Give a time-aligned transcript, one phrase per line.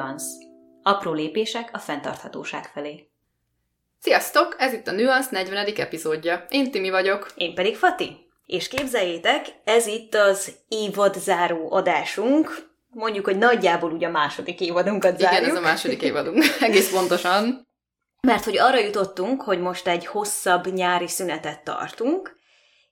[0.00, 0.32] Nüansz.
[0.82, 3.08] Apró lépések a fenntarthatóság felé.
[3.98, 4.56] Sziasztok!
[4.58, 5.66] Ez itt a Nüansz 40.
[5.76, 6.46] epizódja.
[6.48, 7.32] Én Timi vagyok.
[7.34, 8.28] Én pedig Fati.
[8.46, 12.68] És képzeljétek, ez itt az évad záró adásunk.
[12.88, 15.40] Mondjuk, hogy nagyjából ugye a második évadunkat zárjuk.
[15.40, 16.44] Igen, ez a második évadunk.
[16.60, 17.68] Egész pontosan.
[18.20, 22.36] Mert hogy arra jutottunk, hogy most egy hosszabb nyári szünetet tartunk,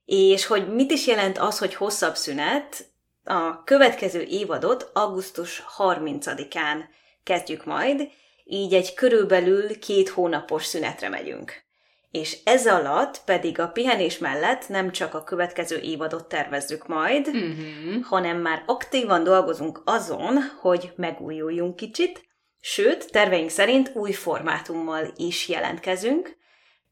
[0.04, 2.86] és hogy mit is jelent az, hogy hosszabb szünet,
[3.28, 6.84] a következő évadot augusztus 30-án
[7.24, 8.08] kezdjük majd,
[8.44, 11.66] így egy körülbelül két hónapos szünetre megyünk.
[12.10, 18.00] És ez alatt pedig a pihenés mellett nem csak a következő évadot tervezzük majd, Mm-hmm.
[18.00, 22.24] hanem már aktívan dolgozunk azon, hogy megújuljunk kicsit,
[22.60, 26.36] sőt, terveink szerint új formátummal is jelentkezünk,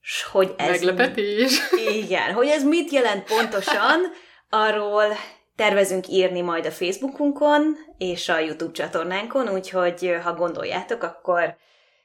[0.00, 0.68] s hogy ez...
[0.68, 1.60] Meglepetés.
[1.86, 4.00] Igen, hogy ez mit jelent pontosan,
[4.48, 5.16] arról
[5.56, 11.56] tervezünk írni majd a Facebookunkon és a YouTube csatornánkon, úgyhogy ha gondoljátok, akkor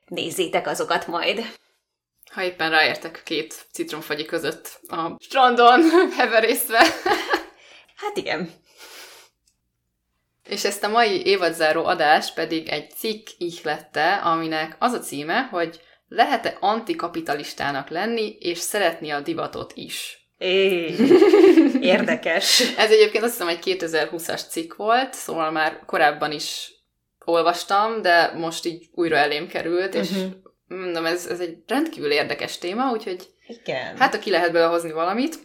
[0.06, 1.42] nézzétek azokat majd.
[2.32, 5.82] Ha éppen ráértek két citromfagyi között a strandon
[6.18, 6.80] heverészve.
[7.96, 8.52] Hát igen.
[10.44, 15.82] És ezt a mai évadzáró adást pedig egy cikk ihlette, aminek az a címe, hogy
[16.08, 20.21] lehet-e antikapitalistának lenni, és szeretni a divatot is.
[20.42, 20.96] É,
[21.96, 22.74] érdekes.
[22.78, 26.72] Ez egyébként azt hiszem egy 2020-as cikk volt, szóval már korábban is
[27.26, 30.26] olvastam, de most így újra elém került, és Mhm.
[30.68, 33.98] mondom, ez, ez egy rendkívül érdekes téma, úgyhogy Igen.
[33.98, 35.36] hát, ha ki lehet hozni valamit.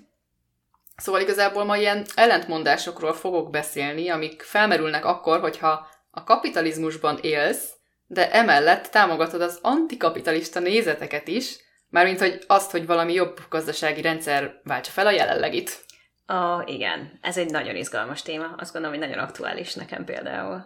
[0.96, 7.64] Szóval igazából ma ilyen ellentmondásokról fogok beszélni, amik felmerülnek akkor, hogyha a kapitalizmusban élsz,
[8.06, 11.56] de emellett támogatod az antikapitalista nézeteket is,
[11.96, 15.84] mármint hogy azt, hogy valami jobb gazdasági rendszer váltsa fel a jelenlegit.
[16.26, 18.54] A, igen, ez egy nagyon izgalmas téma.
[18.58, 20.64] Azt gondolom, hogy nagyon aktuális nekem például.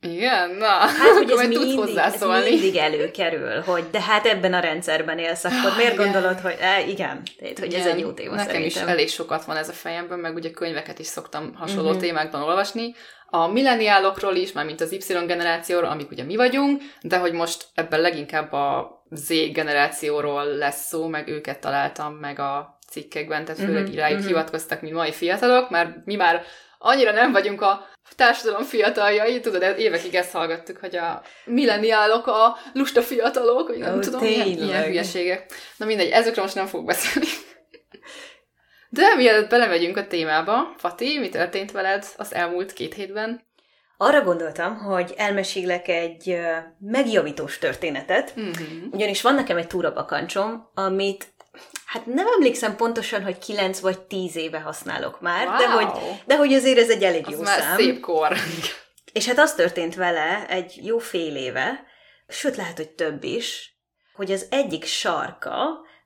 [0.00, 2.50] Igen, na, Hát, hogy ez tudsz mindig, ez hozzászólni.
[2.50, 6.04] mindig előkerül, hogy de hát ebben a rendszerben élsz, akkor miért igen.
[6.04, 8.82] gondolod, hogy e, igen, tehát, hogy ez Igen, egy jó téma Nekem szerintem.
[8.82, 11.98] is elég sokat van ez a fejemben, meg ugye könyveket is szoktam hasonló Mhm.
[11.98, 12.94] témákban olvasni.
[13.30, 18.00] A milleniálokról is, mármint az Y generációról, amik ugye mi vagyunk, de hogy most ebben
[18.00, 23.94] leginkább a Z generációról lesz szó, meg őket találtam meg a cikkekben, tehát főleg Mhm,
[23.96, 24.26] rájuk mhm.
[24.26, 26.42] hivatkoztak, mi mai fiatalok, mert mi már
[26.78, 27.86] annyira nem vagyunk a
[28.16, 33.96] társadalom fiataljai, tudod, ez- évekig ezt hallgattuk, hogy a milleniálok a lusta fiatalok, hogy nem
[33.96, 34.68] Ó, tudom, ilyen, tényleg.
[34.68, 35.52] ilyen hülyeségek.
[35.76, 37.26] Na mindegy, ezekről most nem fog beszélni.
[38.90, 43.46] De mielőtt belemegyünk a témába, Fati, mi történt veled az elmúlt két hétben?
[44.00, 46.38] Arra gondoltam, hogy elmesélek egy
[46.78, 48.86] megjavítós történetet, Mm-hmm.
[48.90, 51.26] ugyanis van nekem egy túrabakancsom, amit
[51.86, 55.84] hát nem emlékszem pontosan, hogy 9 vagy 10 éve használok már, de, Wow.
[55.84, 57.76] hogy, de hogy azért ez egy elég Az jó már szám.
[57.76, 58.36] szép kor.
[59.12, 61.84] És hát az történt vele egy jó fél éve,
[62.28, 63.76] sőt lehet, hogy több is,
[64.14, 65.56] hogy az egyik sarka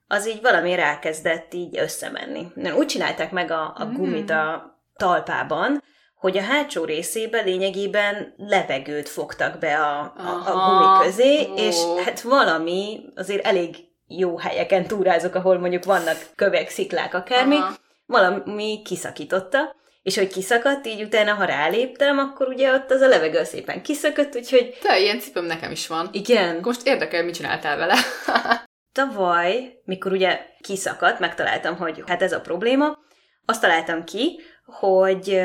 [0.06, 2.46] az így valami elkezdett így összemenni.
[2.76, 3.92] Úgy csinálták meg a, a Mm.
[3.94, 5.82] gumit a talpában,
[6.22, 12.20] hogy a hátsó részébe lényegében levegőt fogtak be a, a, a gumi közé, és hát
[12.20, 17.74] valami azért elég jó helyeken túrázok, ahol mondjuk vannak kövek, sziklák, akármi, Aha.
[18.06, 23.44] valami kiszakította, és hogy kiszakadt, így utána, ha ráléptem, akkor ugye ott az a levegő
[23.44, 26.08] szépen kiszakadt, úgyhogy Te, ilyen cipőm nekem is van.
[26.12, 27.94] igen, Most érdekel, mit csináltál vele.
[28.92, 32.98] tavaly, mikor ugye kiszakadt, megtaláltam, hogy hát ez a probléma,
[33.44, 35.40] azt találtam ki, hogy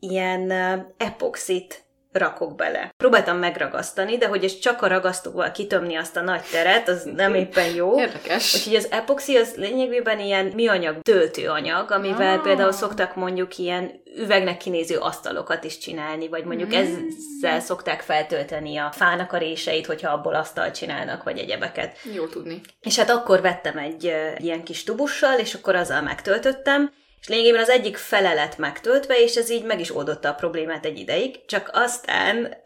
[0.00, 0.50] ilyen
[0.96, 2.90] epoxit rakok bele.
[2.96, 7.34] Próbáltam megragasztani, de hogy ez csak a ragasztóval kitömni azt a nagy teret, az nem
[7.34, 7.98] éppen jó.
[8.00, 8.54] Érdekes.
[8.54, 12.42] Úgyhogy az epoxi az lényegében ilyen műanyag töltőanyag, amivel Ah.
[12.42, 16.72] például szoktak mondjuk ilyen üvegnek kinéző asztalokat is csinálni, vagy mondjuk Mm.
[16.72, 21.96] ezzel szokták feltölteni a fának a réseit, hogyha abból asztalt csinálnak, vagy egyebeket.
[22.14, 22.60] Jó tudni.
[22.80, 26.90] És hát akkor vettem egy ilyen kis tubussal, és akkor azzal megtöltöttem,
[27.20, 30.84] és lényegében az egyik fele lett megtöltve, és ez így meg is oldotta a problémát
[30.84, 32.56] egy ideig, csak aztán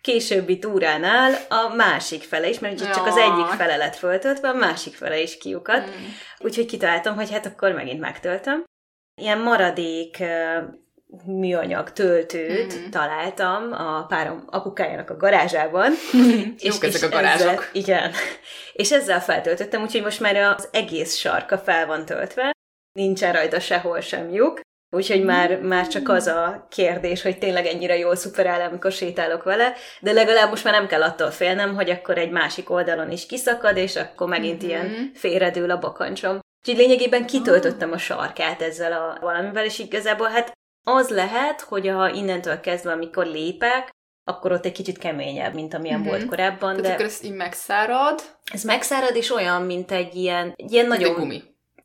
[0.00, 4.54] későbbi túránál a másik fele is, mert ugye csak az egyik fele lett föltöltve, a
[4.54, 6.04] másik fele is kiukadt, Mm.
[6.38, 8.64] úgyhogy kitaláltam, hogy hát akkor megint megtöltöm.
[9.20, 10.22] Ilyen maradék
[11.26, 12.90] műanyag töltőt Mhm.
[12.90, 15.92] találtam a párom apukájának a garázsában,
[16.58, 17.48] Jók ezek a garázsok.
[17.48, 18.12] Ezzel, igen.
[18.72, 22.50] És ezzel feltöltöttem, úgyhogy most már az egész sarka fel van töltve,
[22.92, 24.60] nincsen rajta sehol sem lyuk,
[24.90, 29.72] úgyhogy már, már csak az a kérdés, hogy tényleg ennyire jól szuperál, amikor sétálok vele,
[30.00, 33.76] de legalább most már nem kell attól félnem, hogy akkor egy másik oldalon is kiszakad,
[33.76, 34.70] és akkor megint Mhm.
[34.70, 36.40] ilyen félredől a bakancsom.
[36.64, 40.52] Úgyhogy lényegében kitöltöttem a sarkát ezzel a valamivel, és igazából hát
[40.84, 43.90] az lehet, hogy ha innentől kezdve, amikor lépek,
[44.24, 46.08] akkor ott egy kicsit keményebb, mint amilyen Mhm.
[46.08, 48.20] volt korábban, Tehát de akkor ez így megszárad,
[48.52, 51.10] ez megszárad, és olyan, mint egy ilyen, egy ilyen nagyon...
[51.10, 51.42] egy gumi.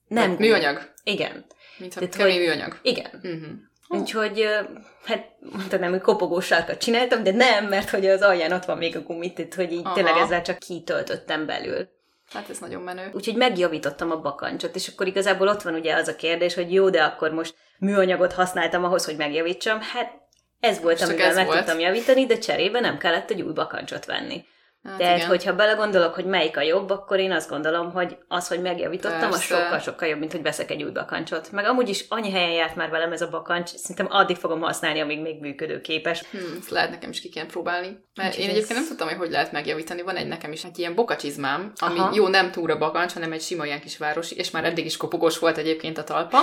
[0.07, 0.31] Nem.
[0.31, 0.93] Műanyag.
[1.11, 1.45] Igen.
[1.77, 2.79] Mint a Tehát, kemény műanyag.
[2.81, 3.09] Igen.
[3.13, 4.01] Uh-huh.
[4.01, 4.59] Úgyhogy, ö,
[5.05, 8.95] hát mondanám, hogy kopogós sarkat csináltam, de nem, mert hogy az alján ott van még
[8.95, 9.93] a gumit, tehát hogy így Aha.
[9.93, 11.89] tényleg ezzel csak kitöltöttem belül.
[12.33, 13.09] Hát ez nagyon menő.
[13.13, 16.89] Úgyhogy megjavítottam a bakancsot, és akkor igazából ott van ugye az a kérdés, hogy jó,
[16.89, 19.81] de akkor most műanyagot használtam ahhoz, hogy megjavítsam.
[19.81, 20.11] Hát
[20.59, 21.57] ez volt, Csak amivel ez meg volt.
[21.57, 24.45] tudtam javítani, de cserébe nem kellett egy új bakancsot venni.
[24.87, 25.27] Hát Tehát, igen.
[25.27, 29.47] hogyha belegondolok, hogy melyik a jobb, akkor én azt gondolom, hogy az, hogy megjavítottam, az
[29.47, 29.55] Persze.
[29.63, 31.51] sokkal-sokkal jobb, mint hogy veszek egy új bakancsot.
[31.51, 34.99] Meg amúgy is annyi helyen járt már velem ez a bakancs, szerintem addig fogom használni,
[34.99, 36.23] amíg még működőképes.
[36.31, 37.87] Hm, ezt lehet nekem is ki kéne próbálni.
[38.15, 40.01] Mert Úgyhogy én ez- egyébként nem tudtam, hogy hogy lehet megjavítani.
[40.01, 42.11] Van egy nekem is egy ilyen bokacsizmám, ami Aha.
[42.15, 45.39] jó, nem túra bakancs, hanem egy sima ilyen kis városi, és már eddig is kopogós
[45.39, 46.37] volt egyébként a talpa.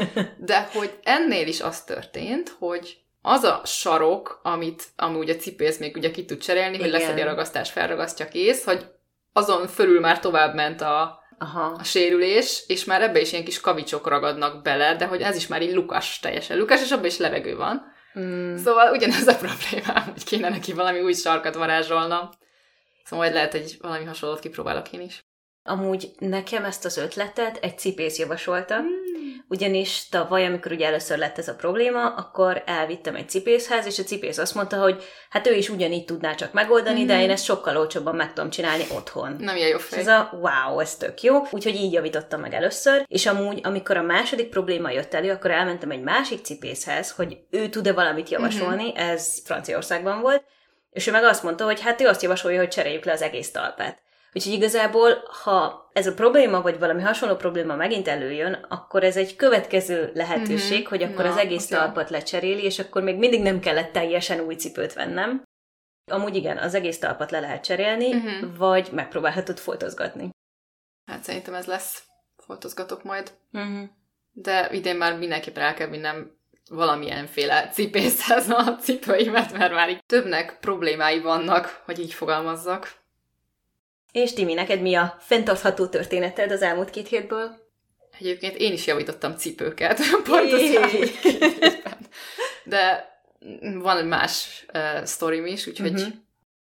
[0.38, 2.96] De hogy ennél is az történt, hogy
[3.28, 7.00] az a sarok, amit amúgy a cipész még ugye ki tud cserélni, hogy Igen.
[7.00, 8.86] leszedi a ragasztás, felragasztja kész, hogy
[9.32, 11.76] azon fölül már tovább ment a, Aha.
[11.78, 15.46] a sérülés, és már ebbe is ilyen kis kavicsok ragadnak bele, de hogy ez is
[15.46, 17.92] már így lukas, teljesen lukas, és abban is levegő van.
[18.18, 18.56] Mm.
[18.56, 22.28] Szóval ugyanez a problémám, hogy kéne neki valami új sarkat varázsolnom.
[23.04, 25.24] Szóval majd lehet, hogy valami hasonlót kipróbálok én is.
[25.62, 28.80] Amúgy nekem ezt az ötletet egy cipész javasolta,
[29.48, 34.02] ugyanis tavaly, amikor ugye először lett ez a probléma, akkor elvittem egy cipészhez, és a
[34.02, 37.76] cipész azt mondta, hogy hát ő is ugyanígy tudná csak megoldani, de én ezt sokkal
[37.76, 39.36] olcsóbban meg tudom csinálni otthon.
[39.38, 39.98] Nem ilyen jó És fej.
[39.98, 41.46] ez a wow, ez tök jó.
[41.50, 45.90] Úgyhogy így javítottam meg először, és amúgy, amikor a második probléma jött elő, akkor elmentem
[45.90, 50.42] egy másik cipészhez, hogy ő tud-e valamit javasolni, ez Franciaországban volt,
[50.90, 53.50] és ő meg azt mondta, hogy hát ő azt javasolja, hogy cseréljük le az egész
[53.50, 54.06] talpát.
[54.32, 59.36] Úgyhogy igazából, ha ez a probléma, vagy valami hasonló probléma megint előjön, akkor ez egy
[59.36, 60.88] következő lehetőség, Mhm.
[60.88, 61.76] hogy akkor Na, az egész jó.
[61.76, 65.42] talpat lecseréli, és akkor még mindig nem kellett teljesen új cipőt vennem.
[66.10, 68.54] Amúgy igen, az egész talpat le lehet cserélni, Mhm.
[68.56, 70.30] vagy megpróbálhatod foltozgatni.
[71.06, 72.02] Hát szerintem ez lesz.
[72.36, 73.30] Foltozgatok majd.
[73.52, 73.88] Uh-huh.
[74.32, 76.36] De idén már mindenképpen el kell vinnem
[76.70, 82.92] valamilyenféle cipészhez a cipőimet, mert már így többnek problémái vannak, hogy így fogalmazzak.
[84.12, 87.66] És Timi, neked mi a fenntartható történeted az elmúlt két hétből?
[88.18, 91.98] Egyébként én is javítottam cipőket, pont az elmúlt két évben.
[92.64, 93.08] De
[93.60, 96.12] van egy más uh, sztorim is, úgyhogy uh-huh.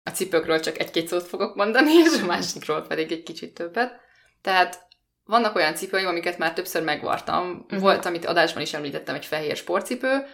[0.02, 4.00] a cipőkről csak egy-két szót fogok mondani, és a másikról pedig egy kicsit többet.
[4.42, 4.86] Tehát
[5.24, 7.50] vannak olyan cipőim, amiket már többször megvartam.
[7.64, 7.80] Uh-huh.
[7.80, 10.26] Volt, amit adásban is említettem, egy fehér sportcipő,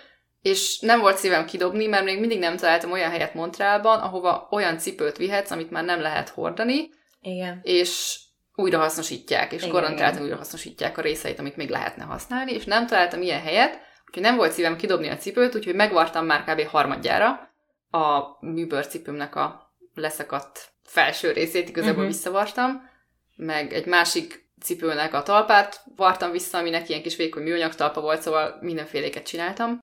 [0.43, 4.79] és nem volt szívem kidobni, mert még mindig nem találtam olyan helyet Montrealban, ahova olyan
[4.79, 7.61] cipőt vihetsz, amit már nem lehet hordani, Igen.
[7.62, 8.19] és
[8.55, 13.22] újra hasznosítják, és garantáltan újra hasznosítják a részeit, amit még lehetne használni, és nem találtam
[13.22, 16.67] ilyen helyet, úgyhogy nem volt szívem kidobni a cipőt, úgyhogy megvartam már kb.
[16.67, 17.55] harmadjára
[17.90, 22.12] a műbőrcipőmnek a leszakadt felső részét, igazából uh-huh.
[22.12, 22.88] visszavartam,
[23.37, 28.23] meg egy másik cipőnek a talpát vartam vissza, aminek ilyen kis vékony műanyag talpa volt,
[28.23, 29.78] szóval mindenféléket csináltam.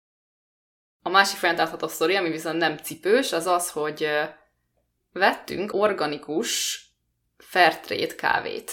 [1.01, 4.09] A másik fenntartható sztori, ami viszont nem cipős, az az, hogy
[5.11, 6.85] vettünk organikus
[7.57, 8.71] Fairtrade kávét,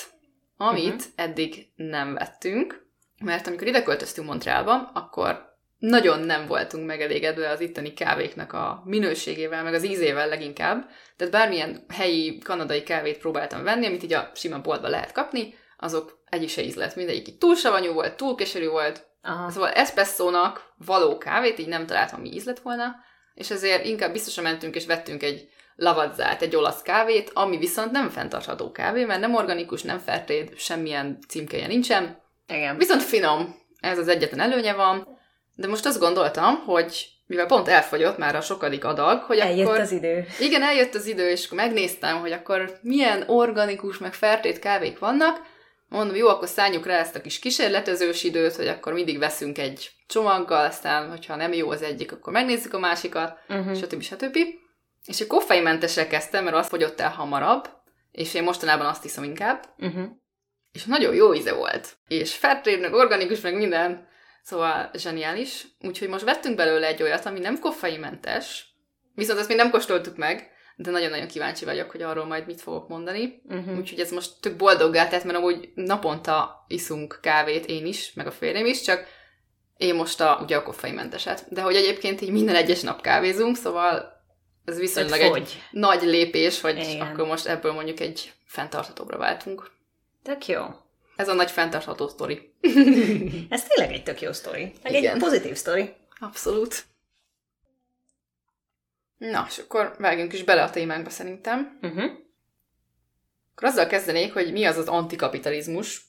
[0.57, 1.13] amit uh-huh.
[1.17, 2.87] eddig nem vettünk,
[3.23, 9.63] mert amikor ide költöztünk Montrealba, akkor nagyon nem voltunk megelégedve az itteni kávéknak a minőségével,
[9.63, 10.91] meg az ízével leginkább.
[11.17, 16.23] Tehát bármilyen helyi kanadai kávét próbáltam venni, amit így a sima boltban lehet kapni, azok
[16.29, 16.97] egyik se íz lett.
[16.97, 19.07] Mindegyik így túl savanyú volt, túl keserű volt.
[19.23, 19.51] Aha.
[19.51, 22.97] Szóval espresszónak való kávét így nem találtam, mi íz lett volna,
[23.35, 28.09] és ezért inkább biztosan mentünk és vettünk egy lavazzát, egy olasz kávét, ami viszont nem
[28.11, 32.77] fenntartható kávé, mert nem organikus, nem fairtrade, semmilyen címkéje nincsen, Igen.
[32.77, 35.19] Viszont finom, ez az egyetlen előnye van,
[35.55, 39.81] de most azt gondoltam, hogy mivel pont elfogyott már a sokadik adag, hogy Eljött akkor...
[39.81, 40.27] az idő.
[40.41, 45.41] Igen, eljött az idő, és megnéztem, hogy akkor milyen organikus, meg fertét kávék vannak.
[45.89, 49.91] Mondom, jó, akkor szálljuk rá ezt a kis kísérletezős időt, hogy akkor mindig veszünk egy
[50.07, 53.77] csomaggal, aztán, hogyha nem jó az egyik, akkor megnézzük a másikat, Uh-huh.
[53.77, 54.03] stb.
[54.03, 54.39] stb.
[55.07, 57.69] És a koffeinmentesre kezdtem, mert az fogyott el hamarabb,
[58.11, 60.05] és én mostanában azt iszom inkább, Uh-huh.
[60.73, 61.97] és nagyon jó íze volt.
[62.09, 64.09] És fairtrade, meg organikus, meg minden.
[64.43, 65.67] Szóval zseniális.
[65.81, 68.67] Úgyhogy most vettünk belőle egy olyat, ami nem koffeinmentes,
[69.15, 72.89] viszont ezt még nem kóstoltuk meg, de nagyon-nagyon kíváncsi vagyok, hogy arról majd mit fogok
[72.89, 73.43] mondani.
[73.49, 73.77] Uh-huh.
[73.79, 78.31] Úgyhogy ez most tök boldoggá tett, mert amúgy naponta iszunk kávét én is, meg a
[78.31, 79.07] férjem is, csak
[79.77, 81.47] én most a, ugye a koffeinmenteset.
[81.49, 84.14] De hogy egyébként így minden egyes nap kávézunk, szóval
[84.65, 87.01] ez viszonylag egy nagy lépés, hogy Igen.
[87.07, 89.71] akkor most ebből mondjuk egy fenntarthatóbbra váltunk.
[90.23, 90.63] Tök jó.
[91.17, 92.53] Ez a nagy fenntartható sztori.
[93.51, 94.73] Ez tényleg egy tök jó sztori.
[94.83, 95.15] Meg Igen.
[95.15, 95.95] egy pozitív sztori.
[96.21, 96.85] Abszolút.
[99.19, 101.79] Na, és akkor vágjunk is bele a témánkba szerintem.
[101.83, 102.11] Uh-huh.
[103.55, 106.01] Akkor azzal kezdenék, hogy mi az az antikapitalizmus.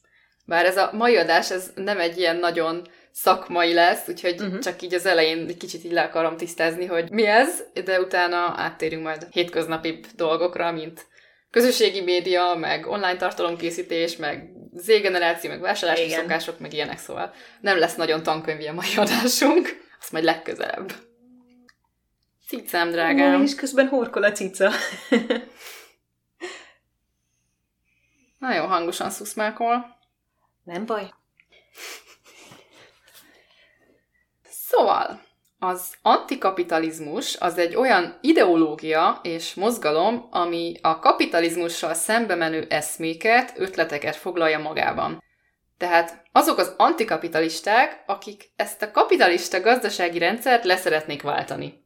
[0.45, 4.59] Bár ez a mai adás, ez nem egy ilyen nagyon szakmai lesz, úgyhogy uh-huh.
[4.59, 8.53] csak így az elején egy kicsit így le akarom tisztázni, hogy mi ez, de utána
[8.57, 11.05] áttérünk majd hétköznapi dolgokra, mint
[11.51, 16.19] közösségi média, meg online tartalomkészítés, meg Z-generáció, meg vásárlási Igen.
[16.19, 20.93] szokások, meg ilyenek, szóval nem lesz nagyon tankönyvi a mai adásunk, azt majd legközelebb.
[22.47, 23.43] Cicám, drágám.
[23.43, 24.71] és közben horkol a cica.
[28.37, 29.97] Nagyon hangosan szuszmákol.
[30.63, 31.13] Nem baj.
[34.67, 35.21] Szóval,
[35.59, 44.15] az antikapitalizmus az egy olyan ideológia és mozgalom, ami a kapitalizmussal szembe menő eszméket, ötleteket
[44.15, 45.23] foglalja magában.
[45.77, 51.83] Tehát azok az antikapitalisták, akik ezt a kapitalista gazdasági rendszert leszeretnék váltani.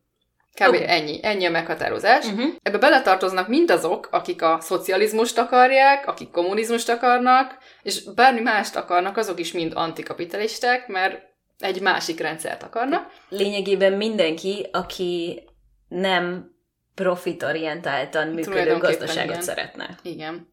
[0.53, 0.67] Kb.
[0.67, 0.87] Okay.
[0.87, 2.25] ennyi, ennyi a meghatározás.
[2.25, 2.53] Uh-huh.
[2.63, 9.39] Ebbe beletartoznak mindazok, akik a szocializmust akarják, akik kommunizmust akarnak, és bármi mást akarnak, azok
[9.39, 11.28] is mind antikapitalisták, mert
[11.59, 13.11] egy másik rendszert akarnak.
[13.29, 15.43] Lényegében mindenki, aki
[15.87, 16.51] nem
[16.95, 19.41] profitorientáltan működő gazdaságot igen.
[19.41, 19.97] szeretne.
[20.01, 20.51] Igen.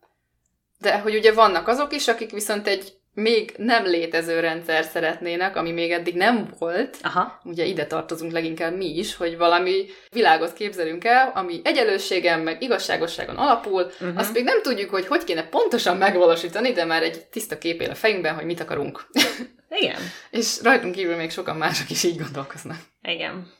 [0.78, 5.70] De hogy ugye vannak azok is, akik viszont egy még nem létező rendszer szeretnének, ami
[5.70, 6.96] még eddig nem volt.
[7.02, 7.40] Aha.
[7.44, 13.36] Ugye ide tartozunk leginkább mi is, hogy valami világot képzelünk el, ami egyenlőségen meg igazságosságon
[13.36, 13.82] alapul.
[13.82, 14.18] Uh-huh.
[14.18, 17.90] Azt még nem tudjuk, hogy hogy kéne pontosan megvalósítani, de már egy tiszta kép él
[17.90, 19.06] a fejünkben, hogy mit akarunk.
[19.68, 20.00] Igen.
[20.30, 22.78] És rajtunk kívül még sokan mások is így gondolkoznak.
[23.02, 23.54] Igen.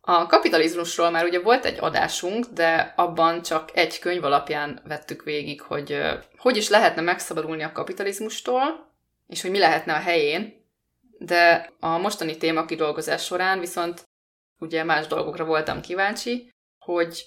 [0.00, 5.60] A kapitalizmusról már ugye volt egy adásunk, de abban csak egy könyv alapján vettük végig,
[5.60, 5.98] hogy
[6.36, 8.92] hogy is lehetne megszabadulni a kapitalizmustól,
[9.26, 10.64] és hogy mi lehetne a helyén,
[11.18, 14.02] de a mostani téma kidolgozás során viszont
[14.58, 17.24] ugye más dolgokra voltam kíváncsi, hogy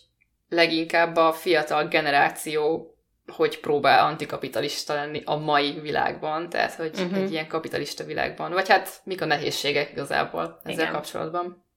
[0.49, 2.93] leginkább a fiatal generáció
[3.29, 7.17] hogy próbál antikapitalista lenni a mai világban, tehát hogy uh-huh.
[7.17, 8.51] egy ilyen kapitalista világban.
[8.51, 10.93] Vagy hát mik a nehézségek igazából ezzel Igen.
[10.93, 11.67] kapcsolatban.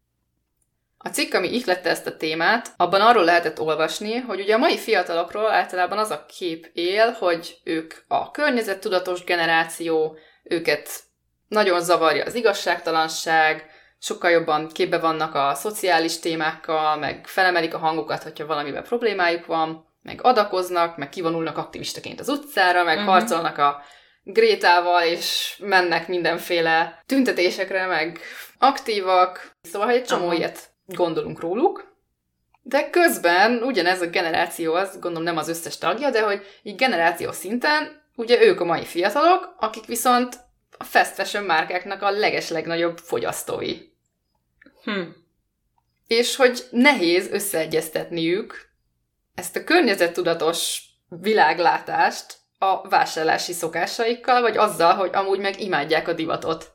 [1.05, 4.79] A cikk, ami ihlette ezt a témát, abban arról lehetett olvasni, hogy ugye a mai
[4.79, 10.89] fiatalokról általában az a kép él, hogy ők a környezettudatos generáció, őket
[11.49, 18.23] nagyon zavarja az igazságtalanság, sokkal jobban képbe vannak a szociális témákkal, meg felemelik a hangukat,
[18.23, 23.13] hogyha valamivel problémájuk van, meg adakoznak, meg kivonulnak aktivistaként az utcára, meg uh-huh.
[23.13, 23.83] harcolnak a
[24.25, 28.21] Grétával, és mennek mindenféle tüntetésekre, meg
[28.59, 29.51] aktívak.
[29.63, 30.39] Szóval, egy csomó uh-huh.
[30.39, 31.93] ilyet gondolunk róluk,
[32.63, 37.33] de közben ugyanez a generáció, az gondolom nem az összes tagja, de hogy így generáció
[37.33, 40.39] szinten, ugye ők a mai fiatalok, akik viszont
[40.79, 43.77] a fast fashion márkáknak a legeslegnagyobb fogyasztói.
[44.85, 45.03] Hm.
[46.07, 48.72] És hogy nehéz összeegyeztetniük
[49.35, 56.73] ezt a környezettudatos világlátást a vásárlási szokásaikkal, vagy azzal, hogy amúgy meg imádják a divatot.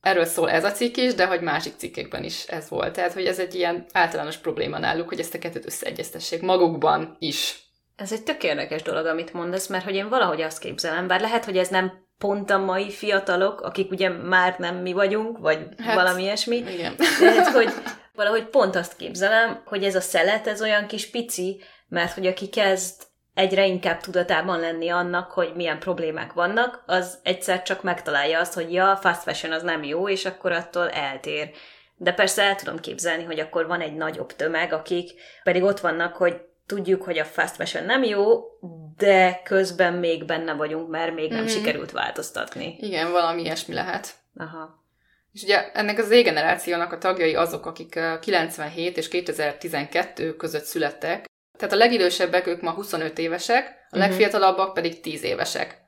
[0.00, 2.92] Erről szól ez a cikk is, de hogy másik cikkekben is ez volt.
[2.92, 7.62] Tehát, hogy ez egy ilyen általános probléma náluk, hogy ezt a kettőt összeegyeztessék magukban is.
[7.96, 11.44] Ez egy tök érdekes dolog, amit mondasz, mert hogy én valahogy azt képzelem, bár lehet,
[11.44, 15.94] hogy ez nem pont a mai fiatalok, akik ugye már nem mi vagyunk, vagy hát,
[15.94, 16.56] valami ilyesmi.
[16.56, 16.96] Igen.
[17.18, 17.72] Tehát, hogy
[18.14, 22.48] valahogy pont azt képzelem, hogy ez a szelet, ez olyan kis pici, mert hogy aki
[22.48, 23.02] kezd
[23.34, 28.72] egyre inkább tudatában lenni annak, hogy milyen problémák vannak, az egyszer csak megtalálja azt, hogy
[28.72, 31.50] ja, fast fashion az nem jó, és akkor attól eltér.
[31.96, 35.10] De persze el tudom képzelni, hogy akkor van egy nagyobb tömeg, akik
[35.42, 38.40] pedig ott vannak, hogy tudjuk, hogy a fast fashion nem jó,
[38.96, 41.48] de közben még benne vagyunk, mert még nem mm-hmm.
[41.48, 42.76] sikerült változtatni.
[42.80, 44.14] Igen, valami ilyesmi lehet.
[44.36, 44.81] Aha.
[45.32, 51.24] És ugye ennek az Z-generációnak a tagjai azok, akik 97 és 2012 között születtek,
[51.58, 54.00] tehát a legidősebbek ők ma 25 évesek, a uh-huh.
[54.08, 55.80] legfiatalabbak pedig 10 évesek.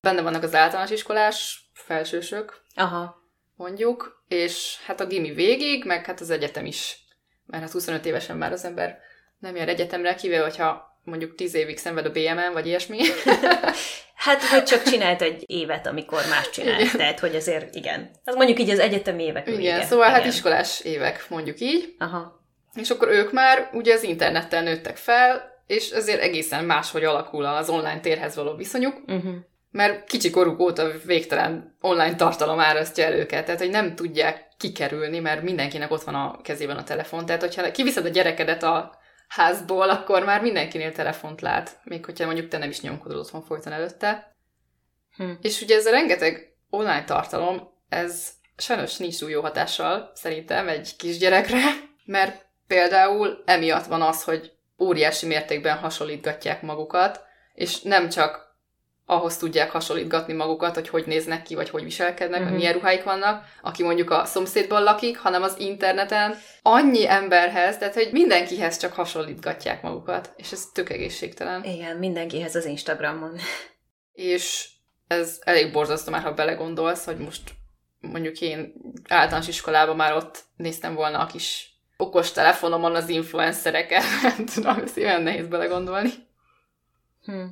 [0.00, 3.22] Benne vannak az általános iskolás felsősök, Aha.
[3.56, 6.98] mondjuk, és hát a gimi végig, meg hát az egyetem is.
[7.46, 8.98] Mert hát 25 évesen már az ember
[9.38, 12.98] nem jár egyetemre, kivéve, hogyha mondjuk 10 évig szenved a BMN, vagy ilyesmi.
[14.18, 16.80] hát, hogy csak csinált egy évet, amikor más csinált.
[16.80, 16.96] Igen.
[16.96, 18.10] Tehát, hogy azért igen.
[18.24, 19.46] Az mondjuk így az egyetemi évek.
[19.46, 19.84] Igen, vége.
[19.84, 20.24] szóval hát igen.
[20.24, 21.94] hát iskolás évek, mondjuk így.
[21.98, 22.46] Aha.
[22.74, 27.68] És akkor ők már ugye az internettel nőttek fel, és ezért egészen máshogy alakul az
[27.68, 29.34] online térhez való viszonyuk, uh-huh.
[29.70, 35.18] mert kicsi koruk óta végtelen online tartalom árasztja el őket, tehát hogy nem tudják kikerülni,
[35.18, 37.26] mert mindenkinek ott van a kezében a telefon.
[37.26, 38.98] Tehát, hogyha kiviszed a gyerekedet a
[39.28, 43.72] házból, akkor már mindenkinél telefont lát, még hogyha mondjuk te nem is nyomkodod otthon folyton
[43.72, 44.36] előtte.
[45.16, 45.30] Hm.
[45.40, 50.96] És ugye ez a rengeteg online tartalom, ez sajnos nincs túl jó hatással szerintem egy
[50.96, 51.60] kisgyerekre,
[52.04, 57.22] mert például emiatt van az, hogy óriási mértékben hasonlítgatják magukat,
[57.54, 58.47] és nem csak
[59.10, 62.56] ahhoz tudják hasonlítgatni magukat, hogy hogy néznek ki, vagy hogy viselkednek, uh-huh.
[62.56, 68.08] milyen ruháik vannak, aki mondjuk a szomszédban lakik, hanem az interneten annyi emberhez, tehát hogy
[68.12, 71.64] mindenkihez csak hasonlítgatják magukat, és ez tök egészségtelen.
[71.64, 73.38] Igen, mindenkihez az Instagramon.
[74.12, 74.68] És
[75.06, 77.54] ez elég borzasztó már, ha belegondolsz, hogy most
[78.00, 78.72] mondjuk én
[79.08, 84.96] általános iskolában már ott néztem volna a kis okos telefonomon az influencereket, nem tudom, ez
[84.96, 86.10] ilyen nehéz belegondolni.
[87.24, 87.44] Hm.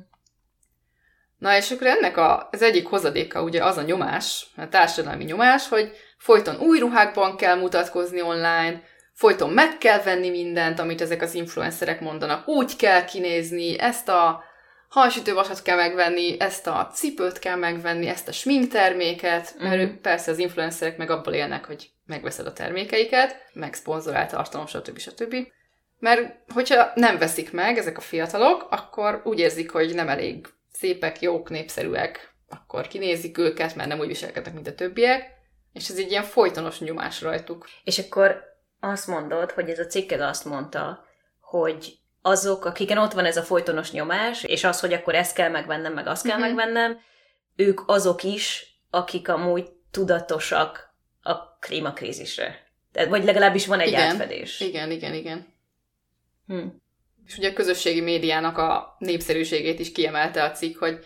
[1.37, 5.67] Na és akkor ennek a, az egyik hozadéka ugye az a nyomás, a társadalmi nyomás,
[5.67, 8.81] hogy folyton új ruhákban kell mutatkozni online,
[9.13, 14.43] folyton meg kell venni mindent, amit ezek az influencerek mondanak, úgy kell kinézni, ezt a
[14.89, 19.95] hajsütővasat kell megvenni, ezt a cipőt kell megvenni, ezt a sminkterméket, mert mm.
[20.01, 24.97] persze az influencerek meg abból élnek, hogy megveszed a termékeiket, meg szponzorált tartalom, stb.
[24.97, 25.35] stb.
[25.99, 31.21] Mert hogyha nem veszik meg ezek a fiatalok, akkor úgy érzik, hogy nem elég szépek,
[31.21, 35.35] jók, népszerűek, akkor kinézik őket, mert nem úgy viselkednek, mint a többiek,
[35.73, 37.67] és ez egy ilyen folytonos nyomás rajtuk.
[37.83, 38.43] És akkor
[38.79, 41.05] azt mondod, hogy ez a cikked azt mondta,
[41.39, 45.49] hogy azok, akiken ott van ez a folytonos nyomás, és az, hogy akkor ezt kell
[45.49, 46.55] megvennem, meg azt kell mm-hmm.
[46.55, 46.99] megvennem,
[47.55, 52.65] ők azok is, akik amúgy tudatosak a klímakrízisre.
[53.09, 54.09] Vagy legalábbis van egy igen.
[54.09, 54.59] átfedés.
[54.59, 55.53] Igen, igen, igen.
[56.47, 56.67] Hm.
[57.27, 61.05] És ugye a közösségi médiának a népszerűségét is kiemelte a cikk, hogy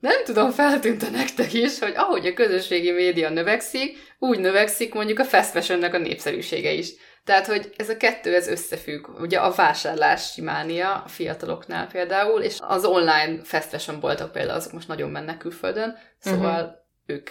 [0.00, 5.24] nem tudom, feltűnt nektek is, hogy ahogy a közösségi média növekszik, úgy növekszik mondjuk a
[5.24, 6.90] fast fashionnek a népszerűsége is.
[7.24, 9.08] Tehát, hogy ez a kettő, ez összefügg.
[9.20, 14.72] Ugye a vásárlási mánia a fiataloknál például, és az online fast fashion boltok például azok
[14.72, 16.76] most nagyon mennek külföldön, szóval uh-huh.
[17.06, 17.30] ők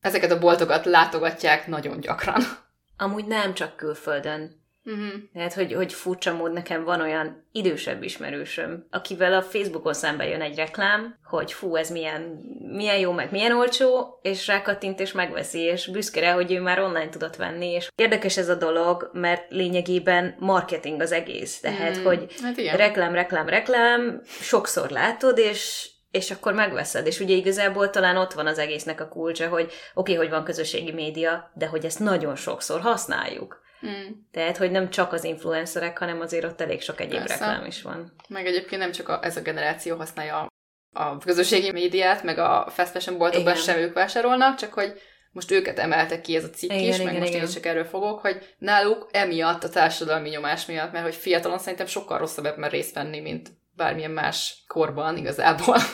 [0.00, 2.42] ezeket a boltokat látogatják nagyon gyakran.
[2.96, 4.64] Amúgy nem csak külföldön.
[4.86, 5.12] Uh-huh.
[5.32, 10.40] Tehát, hogy, hogy furcsa mód nekem van olyan idősebb ismerősöm, akivel a Facebookon szembe jön
[10.40, 12.20] egy reklám, hogy fú, ez milyen,
[12.72, 16.80] milyen jó, meg milyen olcsó, és rákattint és megveszi, és büszke rá, hogy ő már
[16.80, 22.04] online tudott venni, és érdekes ez a dolog, mert lényegében marketing az egész, tehát, mm,
[22.04, 27.06] hogy hát reklám, reklám, reklám, sokszor látod, és, és akkor megveszed.
[27.06, 30.44] És ugye igazából talán ott van az egésznek a kulcsa, hogy oké, okay, hogy van
[30.44, 33.64] közösségi média, de hogy ezt nagyon sokszor használjuk.
[33.88, 34.12] Mm.
[34.30, 37.46] Tehát, hogy nem csak az influencerek, hanem azért ott elég sok egyéb Persze.
[37.46, 38.12] reklám is van.
[38.28, 40.46] Meg egyébként nem csak a, ez a generáció használja
[40.92, 45.00] a közösségi médiát, meg a fast fashion boltokban sem ők vásárolnak, csak hogy
[45.36, 47.46] most őket emeltek ki ez a cikk igen, is, igen, meg most igen.
[47.46, 51.86] én csak erről fogok, hogy náluk emiatt a társadalmi nyomás miatt, mert hogy fiatalon szerintem
[51.86, 55.76] sokkal rosszabb ebben részt venni, mint bármilyen más korban igazából.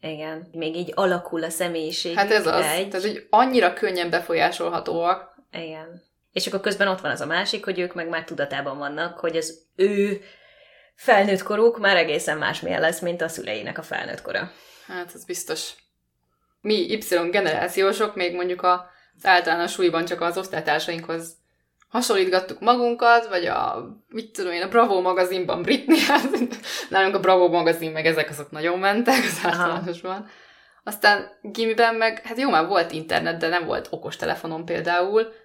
[0.00, 2.14] Igen, még így alakul a személyiség.
[2.14, 2.88] Hát ez az, egy...
[2.88, 5.34] tehát hogy annyira könnyen befolyásolhatóak.
[5.52, 6.02] Igen.
[6.36, 9.36] És akkor közben ott van az a másik, hogy ők meg már tudatában vannak, hogy
[9.36, 10.20] az ő
[10.94, 14.50] felnőtt koruk már egészen másmilyen lesz, mint a szüleinek a felnőtt kora.
[14.86, 15.70] Hát, ez biztos.
[16.60, 21.36] Mi Y generációsok még mondjuk az általános újban csak az osztálytársainkhoz
[21.88, 25.98] hasonlítgattuk magunkat, vagy a, mit tudom én, a Bravo magazinban Britney,
[26.90, 30.28] nálunk a Bravo magazin, meg ezek azok nagyon mentek az általánosban.
[30.84, 35.44] Aztán gimiben meg, hát jó, már volt internet, de nem volt okos telefonom például,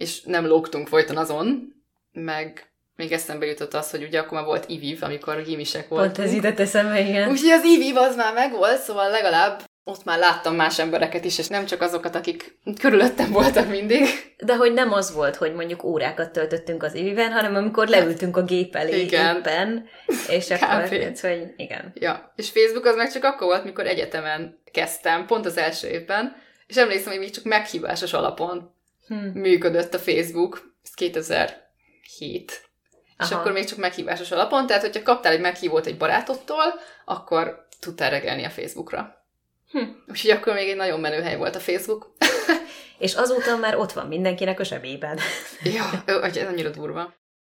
[0.00, 1.74] és nem lógtunk folyton azon,
[2.12, 6.12] meg még eszembe jutott az, hogy ugye akkor már volt IVIV, amikor gimisek voltunk.
[6.12, 7.30] Pont ez ide eszembe, igen.
[7.30, 11.46] Úgyhogy az IVIV az már megvolt, szóval legalább ott már láttam más embereket is, és
[11.46, 14.06] nem csak azokat, akik körülöttem voltak mindig.
[14.44, 18.42] De hogy nem az volt, hogy mondjuk órákat töltöttünk az iviven, hanem amikor leültünk a
[18.42, 19.36] gép elé igen.
[19.36, 19.88] éppen,
[20.28, 20.88] és akkor, hát,
[21.20, 21.92] hogy igen.
[21.94, 26.36] Ja, és Facebook az meg csak akkor volt, mikor egyetemen kezdtem, pont az első évben,
[26.66, 28.78] és emlékszem, hogy még csak meghívásos alapon
[29.10, 29.30] hmm.
[29.34, 32.70] működött a Facebook, ez 2007.
[33.16, 33.28] Aha.
[33.28, 36.64] És akkor még csak meghívásos alapon, tehát hogyha kaptál egy meghívót egy barátodtól,
[37.04, 39.24] akkor tudtál regelni a Facebookra.
[39.70, 39.82] Hm.
[40.08, 42.14] Úgyhogy akkor még egy nagyon menő hely volt a Facebook.
[42.98, 45.18] És azóta már ott van mindenkinek a zsebében.
[45.74, 47.14] ja, ez annyira durva.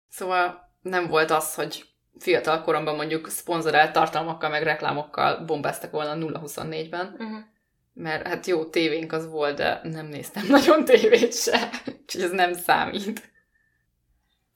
[0.10, 1.86] Szóval nem volt az, hogy
[2.20, 7.16] fiatal koromban mondjuk szponzorált tartalmakkal, meg reklámokkal bombáztak volna 0-24-ben.
[7.20, 7.38] Uh-huh.
[7.98, 12.54] Mert hát jó, tévénk az volt, de nem néztem nagyon tévét se, úgyhogy ez nem
[12.54, 13.34] számít.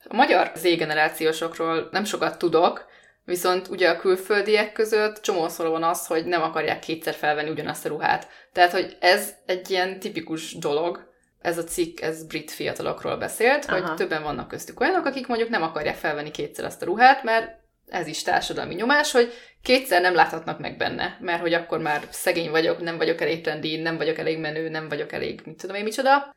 [0.03, 2.85] A magyar Z-generációsokról nem sokat tudok,
[3.25, 7.89] viszont ugye a külföldiek között csomószor van az, hogy nem akarják kétszer felvenni ugyanazt a
[7.89, 8.27] ruhát.
[8.53, 11.07] Tehát, hogy ez egy ilyen tipikus dolog,
[11.41, 13.79] ez a cikk, ez brit fiatalokról beszélt, Aha.
[13.81, 17.59] hogy többen vannak köztük olyanok, akik mondjuk nem akarják felvenni kétszer azt a ruhát, mert
[17.87, 22.49] ez is társadalmi nyomás, hogy kétszer nem láthatnak meg benne, mert hogy akkor már szegény
[22.49, 25.83] vagyok, nem vagyok elég trendi, nem vagyok elég menő, nem vagyok elég, mit tudom én
[25.83, 26.35] micsoda.